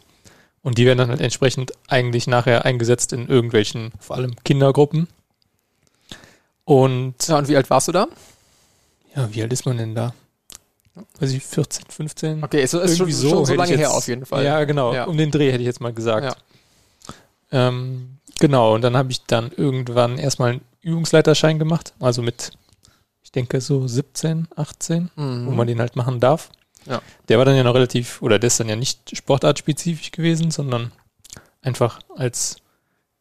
[0.62, 5.09] Und die werden dann halt entsprechend eigentlich nachher eingesetzt in irgendwelchen, vor allem Kindergruppen.
[6.64, 8.09] Und, ja, und wie alt warst du da?
[9.16, 10.14] Ja, wie alt ist man denn da?
[11.18, 12.44] Weiß ich, 14, 15?
[12.44, 14.44] Okay, ist, ist schon, so, schon so lange jetzt, her auf jeden Fall.
[14.44, 14.92] Ja, genau.
[14.92, 15.04] Ja.
[15.04, 16.24] Um den Dreh hätte ich jetzt mal gesagt.
[16.24, 17.68] Ja.
[17.68, 22.53] Ähm, genau, und dann habe ich dann irgendwann erstmal Übungsleiterschein gemacht, also mit,
[23.23, 25.47] ich denke so 17, 18, mhm.
[25.47, 26.51] wo man den halt machen darf.
[26.87, 27.03] Ja.
[27.29, 30.93] Der war dann ja noch relativ, oder der ist dann ja nicht sportartspezifisch gewesen, sondern
[31.62, 32.57] einfach als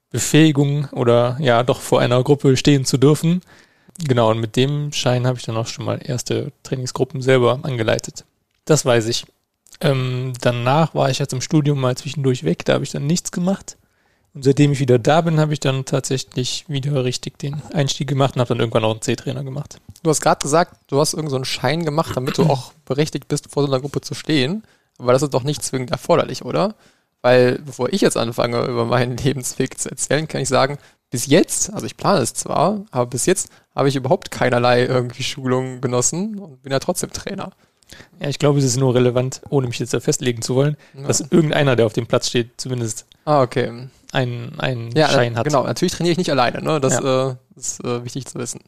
[0.09, 3.41] Befähigung oder ja doch vor einer Gruppe stehen zu dürfen.
[4.07, 8.25] Genau, und mit dem Schein habe ich dann auch schon mal erste Trainingsgruppen selber angeleitet.
[8.65, 9.25] Das weiß ich.
[9.81, 13.31] Ähm, danach war ich ja zum Studium mal zwischendurch weg, da habe ich dann nichts
[13.31, 13.77] gemacht.
[14.33, 18.35] Und seitdem ich wieder da bin, habe ich dann tatsächlich wieder richtig den Einstieg gemacht
[18.35, 19.79] und habe dann irgendwann auch einen C-Trainer gemacht.
[20.03, 23.51] Du hast gerade gesagt, du hast irgendeinen so Schein gemacht, damit du auch berechtigt bist,
[23.51, 24.63] vor so einer Gruppe zu stehen.
[24.97, 26.75] Aber das ist doch nicht zwingend erforderlich, oder?
[27.21, 30.77] Weil bevor ich jetzt anfange, über meinen Lebensweg zu erzählen, kann ich sagen,
[31.09, 35.23] bis jetzt, also ich plane es zwar, aber bis jetzt habe ich überhaupt keinerlei irgendwie
[35.23, 37.51] Schulungen genossen und bin ja trotzdem Trainer.
[38.19, 41.07] Ja, ich glaube, es ist nur relevant, ohne mich jetzt da festlegen zu wollen, ja.
[41.07, 43.87] dass irgendeiner, der auf dem Platz steht, zumindest ah, okay.
[44.11, 45.45] einen, einen ja, Schein hat.
[45.45, 46.79] Genau, natürlich trainiere ich nicht alleine, ne?
[46.79, 47.31] Das ja.
[47.31, 48.61] äh, ist äh, wichtig zu wissen.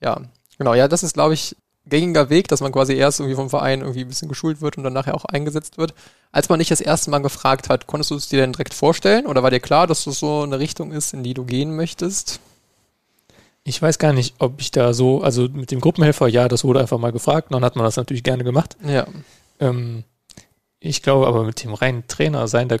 [0.00, 0.20] Ja,
[0.58, 3.80] genau, ja, das ist, glaube ich, gängiger Weg, dass man quasi erst irgendwie vom Verein
[3.80, 5.94] irgendwie ein bisschen geschult wird und dann nachher auch eingesetzt wird.
[6.32, 9.26] Als man dich das erste Mal gefragt hat, konntest du es dir denn direkt vorstellen
[9.26, 12.40] oder war dir klar, dass das so eine Richtung ist, in die du gehen möchtest?
[13.64, 16.80] Ich weiß gar nicht, ob ich da so, also mit dem Gruppenhelfer, ja, das wurde
[16.80, 18.76] einfach mal gefragt, dann hat man das natürlich gerne gemacht.
[18.86, 19.06] Ja.
[19.58, 20.04] Ähm,
[20.80, 22.76] ich glaube aber mit dem reinen Trainer sein, da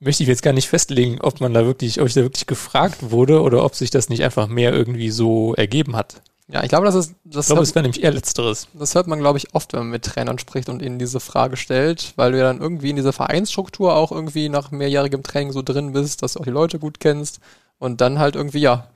[0.00, 3.10] möchte ich jetzt gar nicht festlegen, ob man da wirklich, ob ich da wirklich gefragt
[3.10, 6.22] wurde oder ob sich das nicht einfach mehr irgendwie so ergeben hat.
[6.50, 7.14] Ja, ich glaube, das ist.
[7.24, 8.68] Das ich glaube, es wäre nämlich eher Letzteres.
[8.72, 11.58] Das hört man, glaube ich, oft, wenn man mit Trainern spricht und ihnen diese Frage
[11.58, 15.60] stellt, weil du ja dann irgendwie in dieser Vereinsstruktur auch irgendwie nach mehrjährigem Training so
[15.60, 17.40] drin bist, dass du auch die Leute gut kennst
[17.78, 18.88] und dann halt irgendwie, ja,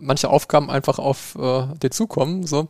[0.00, 2.46] manche Aufgaben einfach auf äh, dir zukommen.
[2.46, 2.68] So.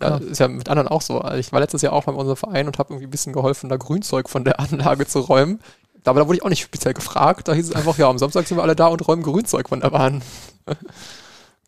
[0.00, 0.08] Ja.
[0.08, 0.16] ja.
[0.16, 1.20] ist ja mit anderen auch so.
[1.20, 3.68] Also ich war letztes Jahr auch bei unserem Verein und habe irgendwie ein bisschen geholfen,
[3.68, 5.60] da Grünzeug von der Anlage zu räumen.
[6.04, 7.48] Aber da wurde ich auch nicht speziell gefragt.
[7.48, 9.80] Da hieß es einfach, ja, am Samstag sind wir alle da und räumen Grünzeug von
[9.80, 10.22] der Bahn.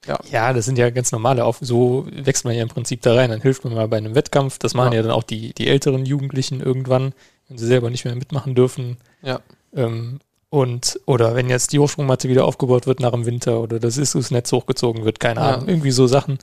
[0.07, 0.21] Ja.
[0.31, 3.31] ja, das sind ja ganz normale Auf so wächst man ja im Prinzip da rein.
[3.31, 4.59] Dann hilft man mal bei einem Wettkampf.
[4.59, 7.13] Das machen ja, ja dann auch die, die älteren Jugendlichen irgendwann,
[7.49, 8.99] wenn sie selber nicht mehr mitmachen dürfen.
[9.23, 9.41] Ja.
[9.75, 10.21] Ähm,
[10.57, 14.53] und, oder wenn jetzt die Hochsprungmatte wieder aufgebaut wird nach dem Winter oder das Issus-Netz
[14.53, 15.51] hochgezogen wird, keine ja.
[15.51, 16.39] Ahnung, irgendwie so Sachen.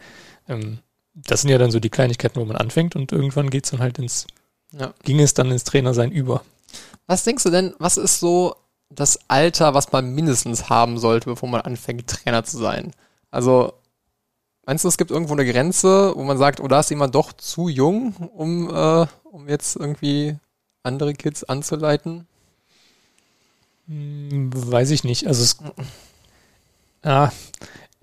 [0.47, 0.78] Ähm,
[1.15, 3.97] das sind ja dann so die Kleinigkeiten, wo man anfängt und irgendwann geht's dann halt
[3.97, 4.28] ins,
[4.71, 4.93] ja.
[5.02, 6.43] ging es dann ins Trainersein über.
[7.08, 8.56] Was denkst du denn, was ist so
[8.91, 12.91] das Alter, was man mindestens haben sollte, bevor man anfängt, Trainer zu sein?
[13.32, 13.73] Also,
[14.67, 17.34] meinst du, es gibt irgendwo eine Grenze, wo man sagt, oh, da ist jemand doch
[17.34, 20.36] zu jung, um, äh, um jetzt irgendwie
[20.84, 22.28] andere Kids anzuleiten?
[23.88, 25.28] Hm, weiß ich nicht.
[25.28, 25.58] Also es,
[27.04, 27.32] ah,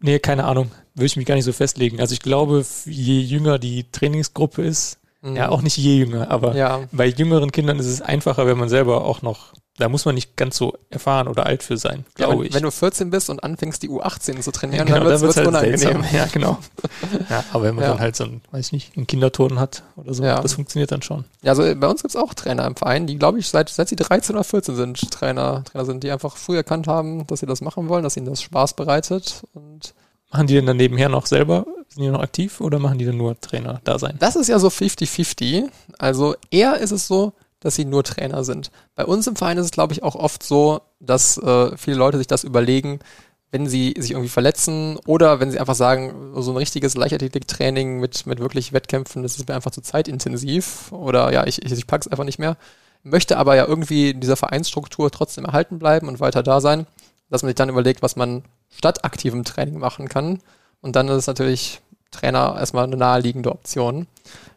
[0.00, 0.70] nee, keine Ahnung.
[0.94, 2.00] Würde ich mich gar nicht so festlegen.
[2.00, 5.36] Also ich glaube, je jünger die Trainingsgruppe ist, mhm.
[5.36, 6.80] ja auch nicht je jünger, aber ja.
[6.92, 10.36] bei jüngeren Kindern ist es einfacher, wenn man selber auch noch da muss man nicht
[10.36, 12.54] ganz so erfahren oder alt für sein, glaube ja, wenn, ich.
[12.54, 15.36] Wenn du 14 bist und anfängst, die U18 zu trainieren, ja, genau, dann wird es
[15.36, 15.78] halt unangenehm.
[15.78, 16.04] Seltsam.
[16.12, 16.58] Ja, genau.
[17.30, 17.90] ja, aber wenn man ja.
[17.90, 21.02] dann halt so ein, weiß ich nicht, einen Kinderturnen hat oder so, das funktioniert dann
[21.02, 21.24] schon.
[21.42, 23.88] Ja, also bei uns gibt es auch Trainer im Verein, die, glaube ich, seit, seit
[23.88, 27.46] sie 13 oder 14 sind, Trainer, Trainer sind, die einfach früh erkannt haben, dass sie
[27.46, 29.94] das machen wollen, dass ihnen das Spaß bereitet und
[30.32, 33.16] Machen die denn dann nebenher noch selber, sind die noch aktiv oder machen die dann
[33.16, 34.14] nur Trainer da sein?
[34.20, 35.68] Das ist ja so 50-50.
[35.98, 38.70] Also eher ist es so, dass sie nur Trainer sind.
[38.94, 42.18] Bei uns im Verein ist es, glaube ich, auch oft so, dass äh, viele Leute
[42.18, 43.00] sich das überlegen,
[43.52, 48.26] wenn sie sich irgendwie verletzen oder wenn sie einfach sagen, so ein richtiges Leichtathletik-Training mit,
[48.26, 52.06] mit wirklich Wettkämpfen, das ist mir einfach zu zeitintensiv oder ja, ich, ich, ich pack's
[52.06, 52.56] einfach nicht mehr.
[53.02, 56.86] möchte aber ja irgendwie in dieser Vereinsstruktur trotzdem erhalten bleiben und weiter da sein,
[57.28, 60.40] dass man sich dann überlegt, was man statt aktivem Training machen kann.
[60.80, 64.06] Und dann ist natürlich Trainer erstmal eine naheliegende Option.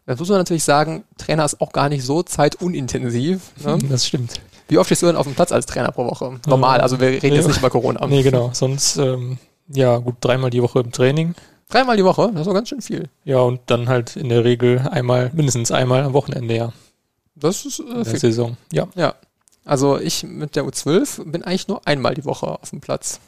[0.06, 3.52] Jetzt muss man natürlich sagen, Trainer ist auch gar nicht so zeitunintensiv.
[3.64, 3.78] Ne?
[3.90, 4.42] Das stimmt.
[4.68, 6.40] Wie oft stehst du denn auf dem Platz als Trainer pro Woche?
[6.48, 8.06] Normal, also wir reden jetzt nicht über Corona.
[8.08, 8.50] Nee, genau.
[8.54, 9.38] Sonst, ähm,
[9.68, 11.36] ja, gut, dreimal die Woche im Training.
[11.70, 12.30] Dreimal die Woche?
[12.32, 13.10] Das ist doch ganz schön viel.
[13.24, 16.74] Ja, und dann halt in der Regel einmal, mindestens einmal am Wochenende, ja.
[17.36, 18.20] Das ist äh, viel.
[18.20, 18.88] Saison, ja.
[18.96, 19.16] Ja.
[19.66, 23.20] Also ich mit der U12 bin eigentlich nur einmal die Woche auf dem Platz.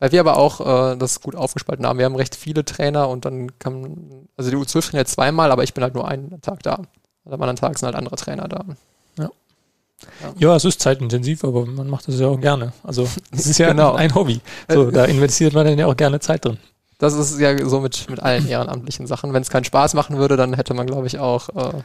[0.00, 0.60] Weil wir aber auch
[0.92, 1.98] äh, das gut aufgespalten haben.
[1.98, 5.74] Wir haben recht viele Trainer und dann kann, also die U12 trainiert zweimal, aber ich
[5.74, 6.80] bin halt nur einen Tag da.
[7.24, 8.64] Und am anderen Tag sind halt andere Trainer da.
[9.18, 9.30] Ja.
[10.22, 10.34] Ja.
[10.38, 12.72] ja, es ist zeitintensiv, aber man macht das ja auch gerne.
[12.82, 13.92] Also es ist ja genau.
[13.92, 14.40] ein Hobby.
[14.68, 16.56] So, da investiert man dann ja auch gerne Zeit drin.
[16.96, 19.34] Das ist ja so mit, mit allen ehrenamtlichen Sachen.
[19.34, 21.82] Wenn es keinen Spaß machen würde, dann hätte man, glaube ich, auch äh,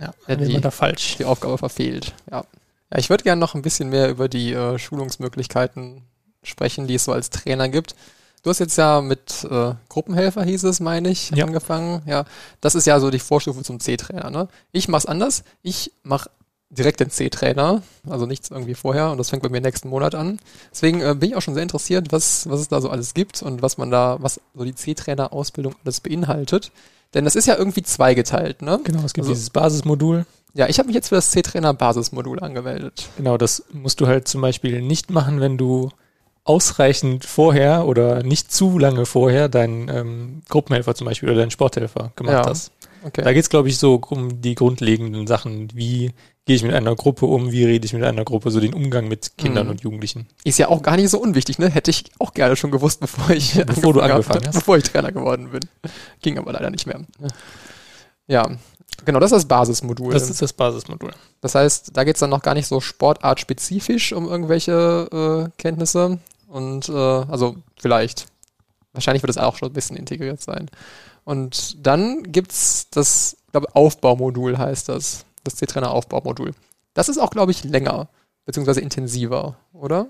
[0.00, 1.16] ja, hätte die, da falsch.
[1.18, 2.14] die Aufgabe verfehlt.
[2.30, 2.44] Ja.
[2.92, 6.02] ja ich würde gerne noch ein bisschen mehr über die äh, Schulungsmöglichkeiten
[6.44, 7.94] sprechen, die es so als Trainer gibt.
[8.42, 11.46] Du hast jetzt ja mit äh, Gruppenhelfer, hieß es, meine ich, ja.
[11.46, 12.02] angefangen.
[12.06, 12.24] Ja,
[12.60, 14.30] das ist ja so die Vorstufe zum C-Trainer.
[14.30, 14.48] Ne?
[14.70, 15.44] Ich mach's anders.
[15.62, 16.26] Ich mach
[16.74, 20.38] direkt den C-Trainer, also nichts irgendwie vorher und das fängt bei mir nächsten Monat an.
[20.70, 23.42] Deswegen äh, bin ich auch schon sehr interessiert, was, was es da so alles gibt
[23.42, 26.70] und was man da, was so die C-Trainer-Ausbildung alles beinhaltet.
[27.14, 28.80] Denn das ist ja irgendwie zweigeteilt, ne?
[28.84, 30.26] Genau, es gibt also, dieses Basismodul.
[30.52, 33.08] Ja, ich habe mich jetzt für das C-Trainer-Basismodul angemeldet.
[33.16, 35.90] Genau, das musst du halt zum Beispiel nicht machen, wenn du
[36.44, 42.12] ausreichend vorher oder nicht zu lange vorher deinen ähm, Gruppenhelfer zum Beispiel oder deinen Sporthelfer
[42.16, 42.50] gemacht ja.
[42.50, 42.70] hast.
[43.02, 43.22] Okay.
[43.22, 46.12] Da geht's, glaube ich, so um die grundlegenden Sachen, wie
[46.46, 49.08] gehe ich mit einer Gruppe um, wie rede ich mit einer Gruppe, so den Umgang
[49.08, 49.72] mit Kindern mhm.
[49.72, 50.26] und Jugendlichen.
[50.44, 51.70] Ist ja auch gar nicht so unwichtig, ne?
[51.70, 54.54] Hätte ich auch gerne schon gewusst, bevor ich bevor du angefangen hab, hast.
[54.54, 55.60] Bevor ich Trainer geworden bin.
[56.22, 57.00] Ging aber leider nicht mehr.
[58.26, 58.50] Ja,
[59.04, 60.12] genau, das ist das Basismodul.
[60.12, 61.12] Das ist das Basismodul.
[61.40, 66.18] Das heißt, da geht's dann noch gar nicht so sportartspezifisch um irgendwelche äh, Kenntnisse.
[66.54, 68.26] Und äh, also vielleicht.
[68.92, 70.70] Wahrscheinlich wird es auch schon ein bisschen integriert sein.
[71.24, 75.24] Und dann gibt's das, glaube Aufbaumodul heißt das.
[75.42, 76.52] Das C-Trainer-Aufbaumodul.
[76.94, 78.08] Das ist auch, glaube ich, länger,
[78.46, 80.06] beziehungsweise intensiver, oder?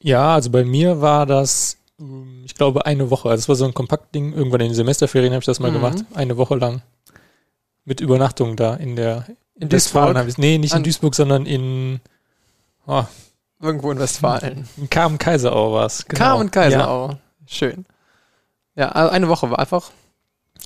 [0.00, 3.30] Ja, also bei mir war das, ähm, ich glaube, eine Woche.
[3.30, 4.32] Also es war so ein Kompaktding.
[4.32, 5.74] Irgendwann in den Semesterferien habe ich das mal mhm.
[5.74, 6.04] gemacht.
[6.14, 6.82] Eine Woche lang.
[7.84, 10.38] Mit Übernachtung da in der in Duisburg?
[10.38, 12.00] Nee, nicht in Duisburg, sondern in
[12.86, 13.04] oh,
[13.60, 14.68] irgendwo in Westfalen.
[14.76, 16.04] In Carmen-Kaiserau war es.
[16.06, 16.18] Genau.
[16.18, 17.08] Carmen-Kaiserau.
[17.10, 17.18] Ja.
[17.46, 17.86] Schön.
[18.76, 19.90] Ja, also eine Woche war einfach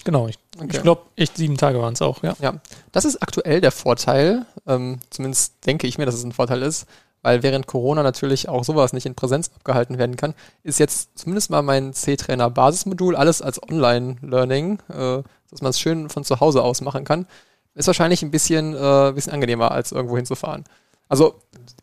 [0.05, 0.69] Genau, ich, okay.
[0.73, 2.35] ich glaube, echt sieben Tage waren es auch, ja.
[2.41, 2.55] Ja,
[2.93, 6.87] das ist aktuell der Vorteil, ähm, zumindest denke ich mir, dass es ein Vorteil ist,
[7.23, 11.51] weil während Corona natürlich auch sowas nicht in Präsenz abgehalten werden kann, ist jetzt zumindest
[11.51, 16.63] mal mein C-Trainer Basismodul alles als Online-Learning, äh, dass man es schön von zu Hause
[16.63, 17.27] aus machen kann,
[17.75, 20.65] ist wahrscheinlich ein bisschen, äh, bisschen angenehmer, als irgendwo hinzufahren.
[21.09, 21.35] Also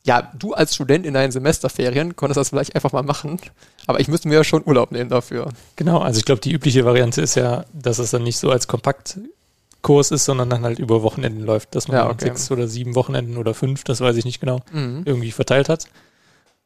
[0.05, 3.39] ja, du als Student in deinen Semesterferien konntest das vielleicht einfach mal machen,
[3.87, 5.49] aber ich müsste mir ja schon Urlaub nehmen dafür.
[5.75, 8.67] Genau, also ich glaube, die übliche Variante ist ja, dass es dann nicht so als
[8.67, 12.25] Kompaktkurs ist, sondern dann halt über Wochenenden läuft, dass man ja, okay.
[12.25, 15.01] sechs oder sieben Wochenenden oder fünf, das weiß ich nicht genau, mhm.
[15.05, 15.85] irgendwie verteilt hat.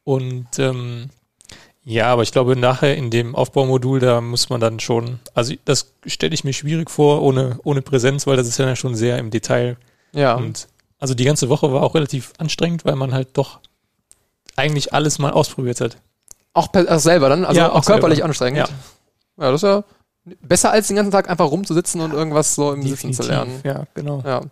[0.04, 1.08] Und ähm,
[1.82, 5.94] ja, aber ich glaube, nachher in dem Aufbaumodul, da muss man dann schon, also das
[6.04, 9.30] stelle ich mir schwierig vor, ohne, ohne Präsenz, weil das ist ja schon sehr im
[9.30, 9.78] Detail.
[10.12, 10.34] Ja.
[10.34, 10.68] Und
[11.00, 13.58] also die ganze Woche war auch relativ anstrengend, weil man halt doch
[14.56, 15.96] eigentlich alles mal ausprobiert hat.
[16.52, 17.44] Auch, also selber dann?
[17.44, 18.28] Also ja, auch, auch körperlich selber.
[18.28, 18.58] anstrengend?
[18.58, 19.44] Ja.
[19.44, 19.84] ja, das ist ja
[20.40, 23.00] besser als den ganzen Tag einfach rumzusitzen und irgendwas so im Definitiv.
[23.00, 23.60] Sitzen zu lernen.
[23.64, 24.22] Ja, genau.
[24.24, 24.42] Ja.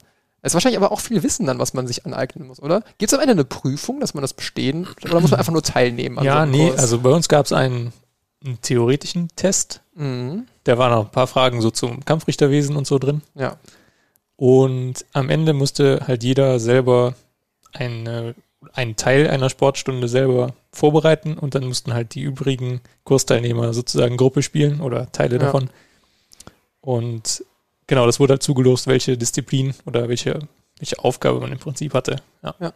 [0.40, 2.82] Es ist wahrscheinlich aber auch viel Wissen dann, was man sich aneignen muss, oder?
[2.98, 4.86] Gibt es am Ende eine Prüfung, dass man das bestehen?
[5.04, 6.22] Oder muss man einfach nur teilnehmen?
[6.22, 6.80] ja, so nee, Kurs?
[6.80, 7.92] also bei uns gab es einen,
[8.44, 9.82] einen, theoretischen Test.
[9.94, 10.46] Mhm.
[10.64, 13.22] Da waren noch ein paar Fragen so zum Kampfrichterwesen und so drin.
[13.34, 13.56] Ja.
[14.38, 17.14] Und am Ende musste halt jeder selber
[17.72, 18.36] eine,
[18.72, 24.44] einen Teil einer Sportstunde selber vorbereiten und dann mussten halt die übrigen Kursteilnehmer sozusagen Gruppe
[24.44, 25.40] spielen oder Teile ja.
[25.40, 25.70] davon.
[26.80, 27.44] Und
[27.88, 30.38] genau, das wurde halt zugelost, welche Disziplin oder welche,
[30.78, 32.22] welche Aufgabe man im Prinzip hatte.
[32.44, 32.54] Ja.
[32.60, 32.72] ja.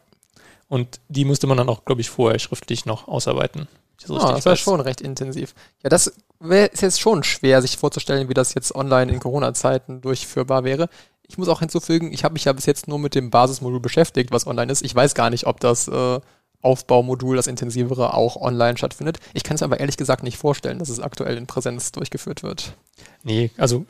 [0.66, 3.68] Und die musste man dann auch, glaube ich, vorher schriftlich noch ausarbeiten.
[4.04, 5.54] So ah, das war schon recht intensiv.
[5.84, 10.00] Ja, das wär, ist jetzt schon schwer, sich vorzustellen, wie das jetzt online in Corona-Zeiten
[10.00, 10.88] durchführbar wäre.
[11.32, 14.32] Ich muss auch hinzufügen, ich habe mich ja bis jetzt nur mit dem Basismodul beschäftigt,
[14.32, 14.82] was online ist.
[14.82, 16.20] Ich weiß gar nicht, ob das äh,
[16.60, 19.18] Aufbaumodul, das intensivere, auch online stattfindet.
[19.32, 22.74] Ich kann es aber ehrlich gesagt nicht vorstellen, dass es aktuell in Präsenz durchgeführt wird.
[23.22, 23.86] Nee, also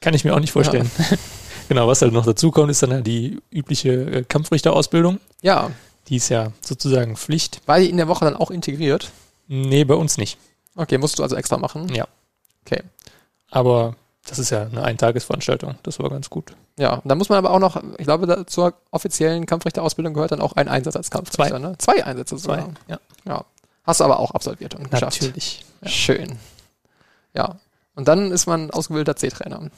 [0.00, 0.90] kann ich mir auch nicht vorstellen.
[0.96, 1.18] Ja.
[1.68, 5.20] genau, was halt noch dazu kommt, ist dann halt die übliche äh, Kampfrichterausbildung.
[5.42, 5.70] Ja.
[6.08, 7.60] Die ist ja sozusagen Pflicht.
[7.66, 9.10] War die in der Woche dann auch integriert?
[9.48, 10.38] Nee, bei uns nicht.
[10.76, 11.94] Okay, musst du also extra machen?
[11.94, 12.08] Ja.
[12.64, 12.82] Okay.
[13.50, 15.76] Aber Das ist ja eine Eintagesveranstaltung.
[15.82, 16.52] Das war ganz gut.
[16.78, 20.52] Ja, da muss man aber auch noch, ich glaube, zur offiziellen Kampfrichterausbildung gehört dann auch
[20.54, 21.48] ein Einsatz als Kampfrichter.
[21.48, 21.58] Zwei.
[21.58, 21.74] Ne?
[21.78, 22.58] Zwei Einsätze Zwei.
[22.60, 22.74] sogar.
[22.86, 22.98] Ja.
[23.26, 23.44] Ja.
[23.84, 25.22] Hast du aber auch absolviert und geschafft.
[25.22, 25.64] Natürlich.
[25.80, 25.88] Ja.
[25.88, 26.38] Schön.
[27.34, 27.56] Ja.
[27.94, 29.70] Und dann ist man ausgebildeter C-Trainer.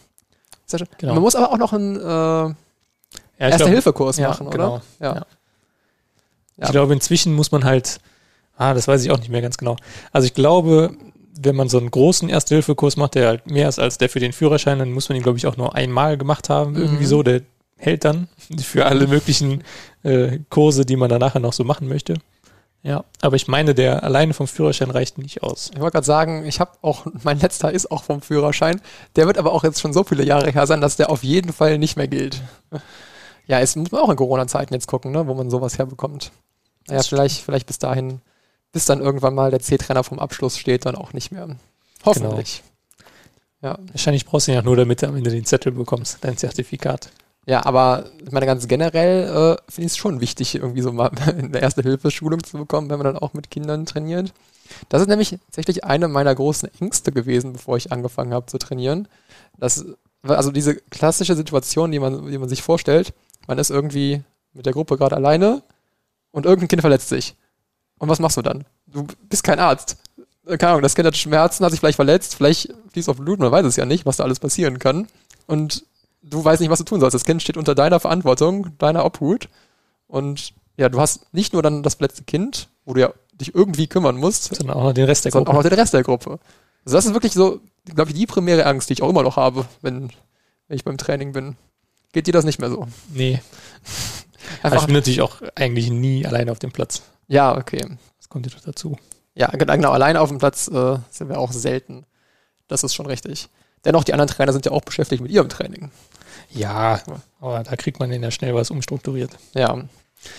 [0.66, 0.88] Sehr schön.
[0.98, 1.14] Genau.
[1.14, 2.54] Man muss aber auch noch einen äh, Ja,
[3.38, 4.74] Erste-Hilfe-Kurs machen, genau.
[4.74, 4.82] oder?
[5.00, 5.26] Ja.
[6.56, 8.00] Ich glaube, inzwischen muss man halt,
[8.56, 9.76] ah, das weiß ich auch nicht mehr ganz genau.
[10.12, 10.94] Also ich glaube,
[11.40, 14.32] wenn man so einen großen Erste-Hilfe-Kurs macht, der halt mehr ist als der für den
[14.32, 16.76] Führerschein, dann muss man ihn, glaube ich, auch nur einmal gemacht haben.
[16.76, 17.08] Irgendwie Mhm.
[17.08, 17.42] so, der
[17.78, 18.28] hält dann
[18.62, 19.62] für alle möglichen
[20.02, 22.14] äh, Kurse, die man dann nachher noch so machen möchte.
[22.84, 25.70] Ja, aber ich meine, der alleine vom Führerschein reicht nicht aus.
[25.72, 28.80] Ich wollte gerade sagen, ich habe auch, mein letzter ist auch vom Führerschein.
[29.16, 31.52] Der wird aber auch jetzt schon so viele Jahre her sein, dass der auf jeden
[31.52, 32.42] Fall nicht mehr gilt.
[33.46, 36.32] Ja, es muss man auch in Corona-Zeiten jetzt gucken, ne, wo man sowas herbekommt.
[36.88, 38.20] Naja, vielleicht, vielleicht bis dahin,
[38.72, 41.56] bis dann irgendwann mal der C-Trainer vom Abschluss steht, dann auch nicht mehr.
[42.04, 42.62] Hoffentlich.
[43.60, 43.78] Ja.
[43.92, 47.10] Wahrscheinlich brauchst du ihn ja nur, damit du am Ende den Zettel bekommst, dein Zertifikat.
[47.46, 51.10] Ja, aber ich meine, ganz generell äh, finde ich es schon wichtig, irgendwie so mal
[51.26, 54.32] eine Erste-Hilfe-Schulung zu bekommen, wenn man dann auch mit Kindern trainiert.
[54.88, 59.08] Das ist nämlich tatsächlich eine meiner großen Ängste gewesen, bevor ich angefangen habe zu trainieren.
[59.58, 59.84] Das,
[60.22, 63.12] also diese klassische Situation, die man, die man sich vorstellt,
[63.46, 64.22] man ist irgendwie
[64.54, 65.62] mit der Gruppe gerade alleine
[66.30, 67.34] und irgendein Kind verletzt sich.
[68.02, 68.64] Und was machst du dann?
[68.88, 69.96] Du bist kein Arzt.
[70.44, 73.38] Äh, Keine Ahnung, das Kind hat Schmerzen, hat sich vielleicht verletzt, vielleicht fließt auf Blut,
[73.38, 75.06] man weiß es ja nicht, was da alles passieren kann.
[75.46, 75.84] Und
[76.20, 77.14] du weißt nicht, was du tun sollst.
[77.14, 79.48] Das Kind steht unter deiner Verantwortung, deiner Obhut.
[80.08, 83.86] Und ja, du hast nicht nur dann das verletzte Kind, wo du ja dich irgendwie
[83.86, 85.68] kümmern musst, Sondern auch noch den Rest der sondern auch Gruppe.
[85.68, 86.40] noch den Rest der Gruppe.
[86.84, 89.36] Also das ist wirklich so, glaube ich, die primäre Angst, die ich auch immer noch
[89.36, 90.10] habe, wenn,
[90.66, 91.54] wenn ich beim Training bin.
[92.12, 92.88] Geht dir das nicht mehr so?
[93.14, 93.40] Nee,
[94.60, 97.02] aber ich Einfach, bin natürlich auch eigentlich nie alleine auf dem Platz.
[97.32, 97.80] Ja, okay.
[98.18, 98.96] Das kommt ja doch dazu.
[99.34, 102.04] Ja, genau, alleine auf dem Platz äh, sind wir auch selten.
[102.68, 103.48] Das ist schon richtig.
[103.84, 105.90] Dennoch, die anderen Trainer sind ja auch beschäftigt mit ihrem Training.
[106.50, 107.00] Ja,
[107.40, 109.30] aber da kriegt man dann ja schnell was umstrukturiert.
[109.54, 109.82] Ja.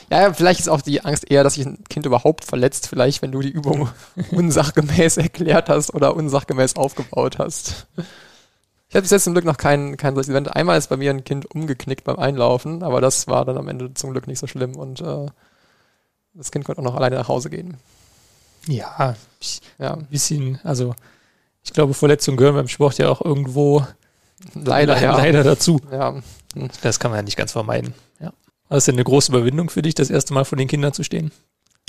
[0.09, 3.31] Ja, vielleicht ist auch die Angst eher, dass sich ein Kind überhaupt verletzt, vielleicht, wenn
[3.31, 3.89] du die Übung
[4.31, 7.87] unsachgemäß erklärt hast oder unsachgemäß aufgebaut hast.
[7.97, 10.55] Ich hatte bis jetzt zum Glück noch kein, kein solches Event.
[10.55, 13.93] Einmal ist bei mir ein Kind umgeknickt beim Einlaufen, aber das war dann am Ende
[13.95, 15.25] zum Glück nicht so schlimm und äh,
[16.33, 17.77] das Kind konnte auch noch alleine nach Hause gehen.
[18.67, 20.95] Ja, ich, Ja, ein bisschen, also
[21.63, 23.85] ich glaube, Verletzungen gehören beim Sport ja auch irgendwo
[24.53, 25.17] leider, le- ja.
[25.17, 25.79] leider dazu.
[25.91, 26.21] Ja,
[26.81, 27.93] Das kann man ja nicht ganz vermeiden.
[28.19, 28.27] Ja.
[28.27, 31.03] War das denn eine große Überwindung für dich, das erste Mal vor den Kindern zu
[31.03, 31.31] stehen?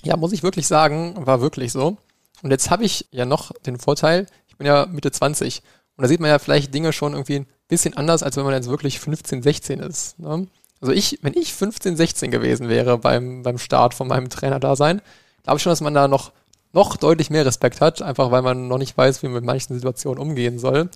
[0.03, 1.97] Ja, muss ich wirklich sagen, war wirklich so.
[2.43, 5.63] Und jetzt habe ich ja noch den Vorteil, ich bin ja Mitte 20
[5.97, 8.53] und da sieht man ja vielleicht Dinge schon irgendwie ein bisschen anders, als wenn man
[8.53, 10.19] jetzt wirklich 15, 16 ist.
[10.19, 10.47] Ne?
[10.85, 15.01] Also ich, wenn ich 15, 16 gewesen wäre beim, beim Start von meinem Trainerdasein,
[15.43, 16.33] glaube ich schon, dass man da noch,
[16.75, 19.75] noch deutlich mehr Respekt hat, einfach weil man noch nicht weiß, wie man mit manchen
[19.75, 20.91] Situationen umgehen soll.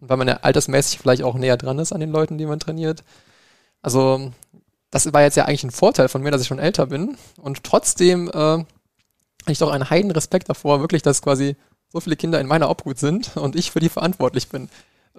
[0.00, 2.58] Und weil man ja altersmäßig vielleicht auch näher dran ist an den Leuten, die man
[2.58, 3.04] trainiert.
[3.82, 4.32] Also
[4.90, 7.18] das war jetzt ja eigentlich ein Vorteil von mir, dass ich schon älter bin.
[7.36, 8.64] Und trotzdem äh, habe
[9.48, 11.54] ich doch einen heiden Respekt davor, wirklich, dass quasi
[11.92, 14.70] so viele Kinder in meiner Obhut sind und ich für die verantwortlich bin.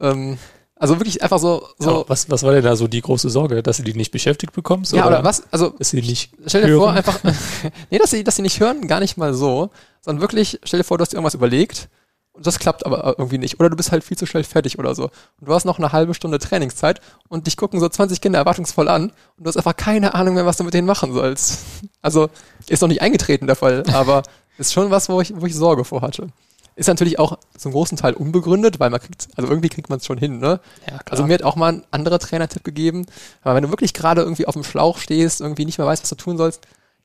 [0.02, 0.40] Ähm,
[0.78, 3.64] also wirklich einfach so, so So, was, was war denn da so die große Sorge,
[3.64, 4.94] dass du die nicht beschäftigt bekommst?
[4.94, 5.44] ja, oder was?
[5.52, 6.80] Also Dass sie nicht stell dir hören?
[6.80, 7.20] vor, einfach,
[7.92, 9.70] nee, dass sie, dass sie nicht hören, gar nicht mal so,
[10.02, 11.88] sondern wirklich, stell dir vor, du hast dir irgendwas überlegt
[12.34, 13.60] und das klappt aber irgendwie nicht.
[13.62, 15.06] Oder du bist halt viel zu schnell fertig oder so.
[15.40, 18.90] Und du hast noch eine halbe Stunde Trainingszeit und dich gucken so 20 Kinder erwartungsvoll
[18.90, 19.04] an
[19.38, 21.60] und du hast einfach keine Ahnung mehr, was du mit denen machen sollst.
[22.02, 22.30] Also,
[22.68, 24.24] ist noch nicht eingetreten der Fall, aber
[24.58, 26.28] ist schon was, wo ich, wo ich Sorge vor hatte.
[26.76, 30.06] Ist natürlich auch zum großen Teil unbegründet, weil man kriegt, also irgendwie kriegt man es
[30.06, 30.60] schon hin, ne?
[30.82, 31.04] Ja, klar.
[31.12, 33.06] Also mir hat auch mal ein anderer Trainer-Tipp gegeben,
[33.44, 36.10] aber wenn du wirklich gerade irgendwie auf dem Schlauch stehst, irgendwie nicht mehr weißt, was
[36.10, 36.62] du tun sollst,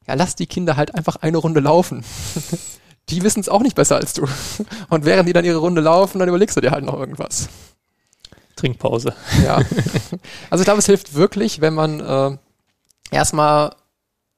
[0.09, 2.05] ja, lass die Kinder halt einfach eine Runde laufen.
[3.11, 4.27] die wissen es auch nicht besser als du.
[4.89, 7.49] Und während die dann ihre Runde laufen, dann überlegst du dir halt noch irgendwas.
[8.57, 9.15] Trinkpause.
[9.45, 9.57] Ja.
[10.51, 12.37] also ich glaube, es hilft wirklich, wenn man äh,
[13.11, 13.75] erstmal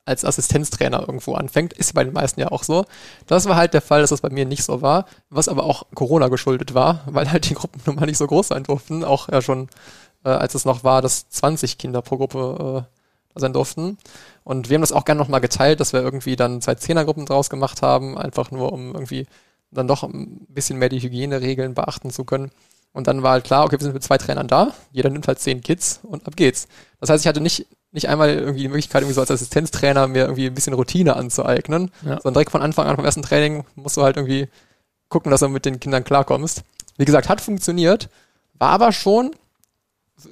[0.04, 1.72] als Assistenztrainer irgendwo anfängt.
[1.72, 2.84] Ist bei den meisten ja auch so.
[3.26, 5.84] Das war halt der Fall, dass das bei mir nicht so war, was aber auch
[5.94, 9.04] Corona geschuldet war, weil halt die Gruppen nun mal nicht so groß sein durften.
[9.04, 9.68] Auch ja schon,
[10.24, 12.86] äh, als es noch war, dass 20 Kinder pro Gruppe
[13.34, 13.98] äh, sein durften.
[14.44, 17.48] Und wir haben das auch gerne nochmal geteilt, dass wir irgendwie dann zwei Zehnergruppen draus
[17.48, 19.26] gemacht haben, einfach nur um irgendwie
[19.70, 22.50] dann doch ein bisschen mehr die Hygieneregeln beachten zu können.
[22.92, 25.38] Und dann war halt klar, okay, wir sind mit zwei Trainern da, jeder nimmt halt
[25.38, 26.68] zehn Kids und ab geht's.
[27.00, 30.22] Das heißt, ich hatte nicht, nicht einmal irgendwie die Möglichkeit, irgendwie so als Assistenztrainer mir
[30.22, 32.14] irgendwie ein bisschen Routine anzueignen, Ja.
[32.20, 34.48] sondern direkt von Anfang an vom ersten Training musst du halt irgendwie
[35.08, 36.62] gucken, dass du mit den Kindern klarkommst.
[36.96, 38.08] Wie gesagt, hat funktioniert,
[38.58, 39.32] war aber schon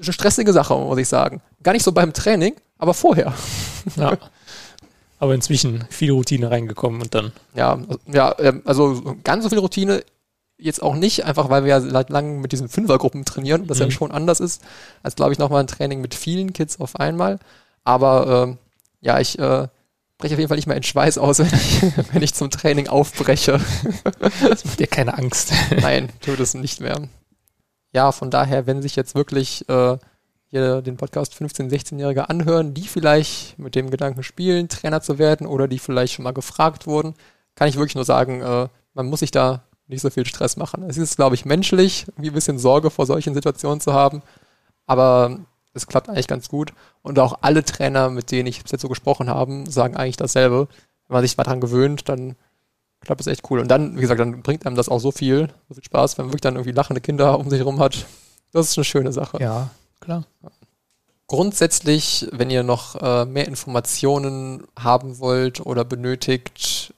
[0.02, 1.42] eine stressige Sache, muss ich sagen.
[1.62, 3.34] Gar nicht so beim Training, aber vorher.
[3.96, 4.16] Ja.
[5.18, 10.02] Aber inzwischen viel Routine reingekommen und dann, Ja, ja, ähm, also ganz so viel Routine
[10.60, 13.84] jetzt auch nicht, einfach weil wir ja seit langem mit diesen Fünfergruppen trainieren, das mhm.
[13.84, 14.62] ja schon anders ist,
[15.02, 17.38] als glaube ich nochmal ein Training mit vielen Kids auf einmal.
[17.84, 18.56] Aber äh,
[19.00, 19.68] ja, ich äh,
[20.18, 21.82] breche auf jeden Fall nicht mehr in Schweiß aus, wenn ich,
[22.12, 23.60] wenn ich zum Training aufbreche.
[24.40, 25.52] das macht dir keine Angst.
[25.80, 27.08] Nein, tut es nicht mehr.
[27.92, 29.96] Ja, von daher, wenn sich jetzt wirklich äh,
[30.46, 35.46] hier den Podcast 15-, 16-Jährige anhören, die vielleicht mit dem Gedanken spielen, Trainer zu werden
[35.46, 37.14] oder die vielleicht schon mal gefragt wurden,
[37.54, 40.82] kann ich wirklich nur sagen, äh, man muss sich da nicht so viel Stress machen.
[40.88, 44.22] Es ist, glaube ich, menschlich, irgendwie ein bisschen Sorge vor solchen Situationen zu haben,
[44.86, 45.40] aber
[45.74, 46.72] es klappt eigentlich ganz gut.
[47.02, 50.68] Und auch alle Trainer, mit denen ich bis jetzt so gesprochen habe, sagen eigentlich dasselbe.
[51.06, 52.36] Wenn man sich mal dran gewöhnt, dann
[53.00, 53.60] klappt es echt cool.
[53.60, 56.26] Und dann, wie gesagt, dann bringt einem das auch so viel, so viel Spaß, wenn
[56.26, 58.06] man wirklich dann irgendwie lachende Kinder um sich herum hat.
[58.52, 59.38] Das ist eine schöne Sache.
[59.40, 59.70] Ja,
[60.00, 60.24] klar.
[61.26, 66.92] Grundsätzlich, wenn ihr noch äh, mehr Informationen haben wollt oder benötigt,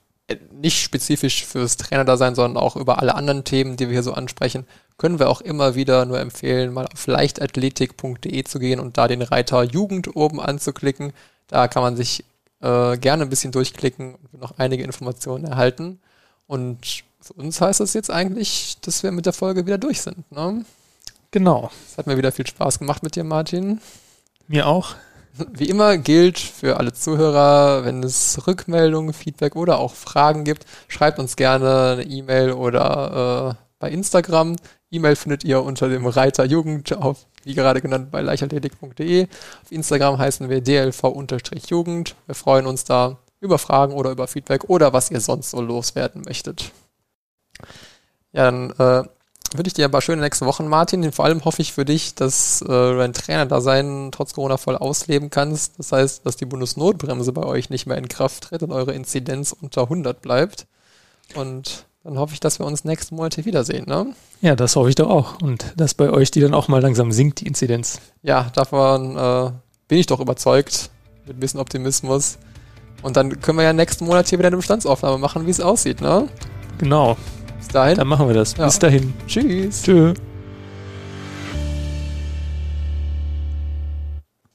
[0.52, 4.66] nicht spezifisch fürs Trainerdasein, sondern auch über alle anderen Themen, die wir hier so ansprechen,
[4.98, 9.22] können wir auch immer wieder nur empfehlen, mal auf leichtathletik.de zu gehen und da den
[9.22, 11.12] Reiter Jugend oben anzuklicken.
[11.48, 12.24] Da kann man sich
[12.60, 16.00] äh, gerne ein bisschen durchklicken und noch einige Informationen erhalten.
[16.46, 20.30] Und für uns heißt das jetzt eigentlich, dass wir mit der Folge wieder durch sind.
[20.30, 20.64] Ne?
[21.30, 21.70] Genau.
[21.90, 23.80] Es hat mir wieder viel Spaß gemacht mit dir, Martin.
[24.48, 24.94] Mir auch.
[25.34, 31.18] Wie immer gilt für alle Zuhörer, wenn es Rückmeldungen, Feedback oder auch Fragen gibt, schreibt
[31.18, 34.56] uns gerne eine E-Mail oder äh, bei Instagram.
[34.90, 39.24] E-Mail findet ihr unter dem Reiter Jugend auf, wie gerade genannt, bei leichtathletik.de.
[39.24, 42.14] Auf Instagram heißen wir dlv-jugend.
[42.26, 46.22] Wir freuen uns da über Fragen oder über Feedback oder was ihr sonst so loswerden
[46.26, 46.72] möchtet.
[48.32, 49.08] Ja, dann äh,
[49.56, 51.10] wünsche ich dir ein paar schöne nächste Wochen, Martin.
[51.12, 55.30] Vor allem hoffe ich für dich, dass äh, du dein Trainer-Dasein trotz Corona voll ausleben
[55.30, 55.78] kannst.
[55.78, 59.54] Das heißt, dass die Bundesnotbremse bei euch nicht mehr in Kraft tritt und eure Inzidenz
[59.58, 60.66] unter 100 bleibt.
[61.34, 63.84] Und dann hoffe ich, dass wir uns nächsten Monat wiedersehen.
[63.86, 64.14] Ne?
[64.40, 65.40] Ja, das hoffe ich doch auch.
[65.40, 68.00] Und dass bei euch die dann auch mal langsam sinkt, die Inzidenz.
[68.22, 69.52] Ja, davon äh,
[69.88, 70.90] bin ich doch überzeugt.
[71.26, 72.38] Mit ein bisschen Optimismus.
[73.02, 76.00] Und dann können wir ja nächsten Monat hier wieder eine Bestandsaufnahme machen, wie es aussieht,
[76.00, 76.28] ne?
[76.78, 77.16] Genau.
[77.62, 77.96] Bis dahin.
[77.96, 78.56] Dann machen wir das.
[78.56, 78.64] Ja.
[78.64, 79.14] Bis dahin.
[79.28, 79.82] Tschüss.
[79.82, 80.14] Tschüss.